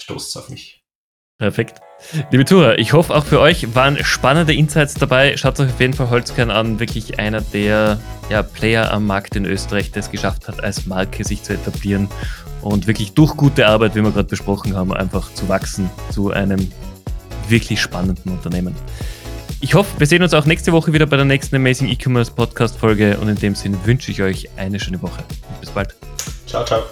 stoßt 0.00 0.28
es 0.30 0.36
auf 0.36 0.48
mich. 0.48 0.77
Perfekt. 1.38 1.80
Liebe 2.32 2.44
Zuhörer, 2.44 2.78
ich 2.80 2.92
hoffe 2.92 3.14
auch 3.14 3.24
für 3.24 3.38
euch 3.38 3.74
waren 3.74 4.02
spannende 4.04 4.52
Insights 4.52 4.94
dabei. 4.94 5.36
Schaut 5.36 5.60
euch 5.60 5.70
auf 5.70 5.80
jeden 5.80 5.94
Fall 5.94 6.10
Holzkern 6.10 6.50
an. 6.50 6.80
Wirklich 6.80 7.20
einer 7.20 7.40
der 7.40 8.00
ja, 8.28 8.42
Player 8.42 8.92
am 8.92 9.06
Markt 9.06 9.36
in 9.36 9.44
Österreich, 9.44 9.92
der 9.92 10.00
es 10.00 10.10
geschafft 10.10 10.48
hat, 10.48 10.62
als 10.64 10.86
Marke 10.86 11.22
sich 11.24 11.44
zu 11.44 11.54
etablieren 11.54 12.08
und 12.60 12.88
wirklich 12.88 13.12
durch 13.12 13.36
gute 13.36 13.68
Arbeit, 13.68 13.94
wie 13.94 14.02
wir 14.02 14.10
gerade 14.10 14.28
besprochen 14.28 14.74
haben, 14.74 14.92
einfach 14.92 15.32
zu 15.34 15.48
wachsen 15.48 15.88
zu 16.10 16.32
einem 16.32 16.72
wirklich 17.48 17.80
spannenden 17.80 18.32
Unternehmen. 18.32 18.74
Ich 19.60 19.74
hoffe, 19.74 19.98
wir 19.98 20.06
sehen 20.08 20.22
uns 20.22 20.34
auch 20.34 20.44
nächste 20.44 20.72
Woche 20.72 20.92
wieder 20.92 21.06
bei 21.06 21.16
der 21.16 21.24
nächsten 21.24 21.54
Amazing 21.54 21.88
E-Commerce 21.88 22.32
Podcast 22.32 22.76
Folge 22.76 23.16
und 23.18 23.28
in 23.28 23.36
dem 23.36 23.54
Sinne 23.54 23.78
wünsche 23.84 24.10
ich 24.10 24.22
euch 24.22 24.48
eine 24.56 24.80
schöne 24.80 25.00
Woche. 25.02 25.22
Bis 25.60 25.70
bald. 25.70 25.94
Ciao, 26.46 26.64
ciao. 26.64 26.82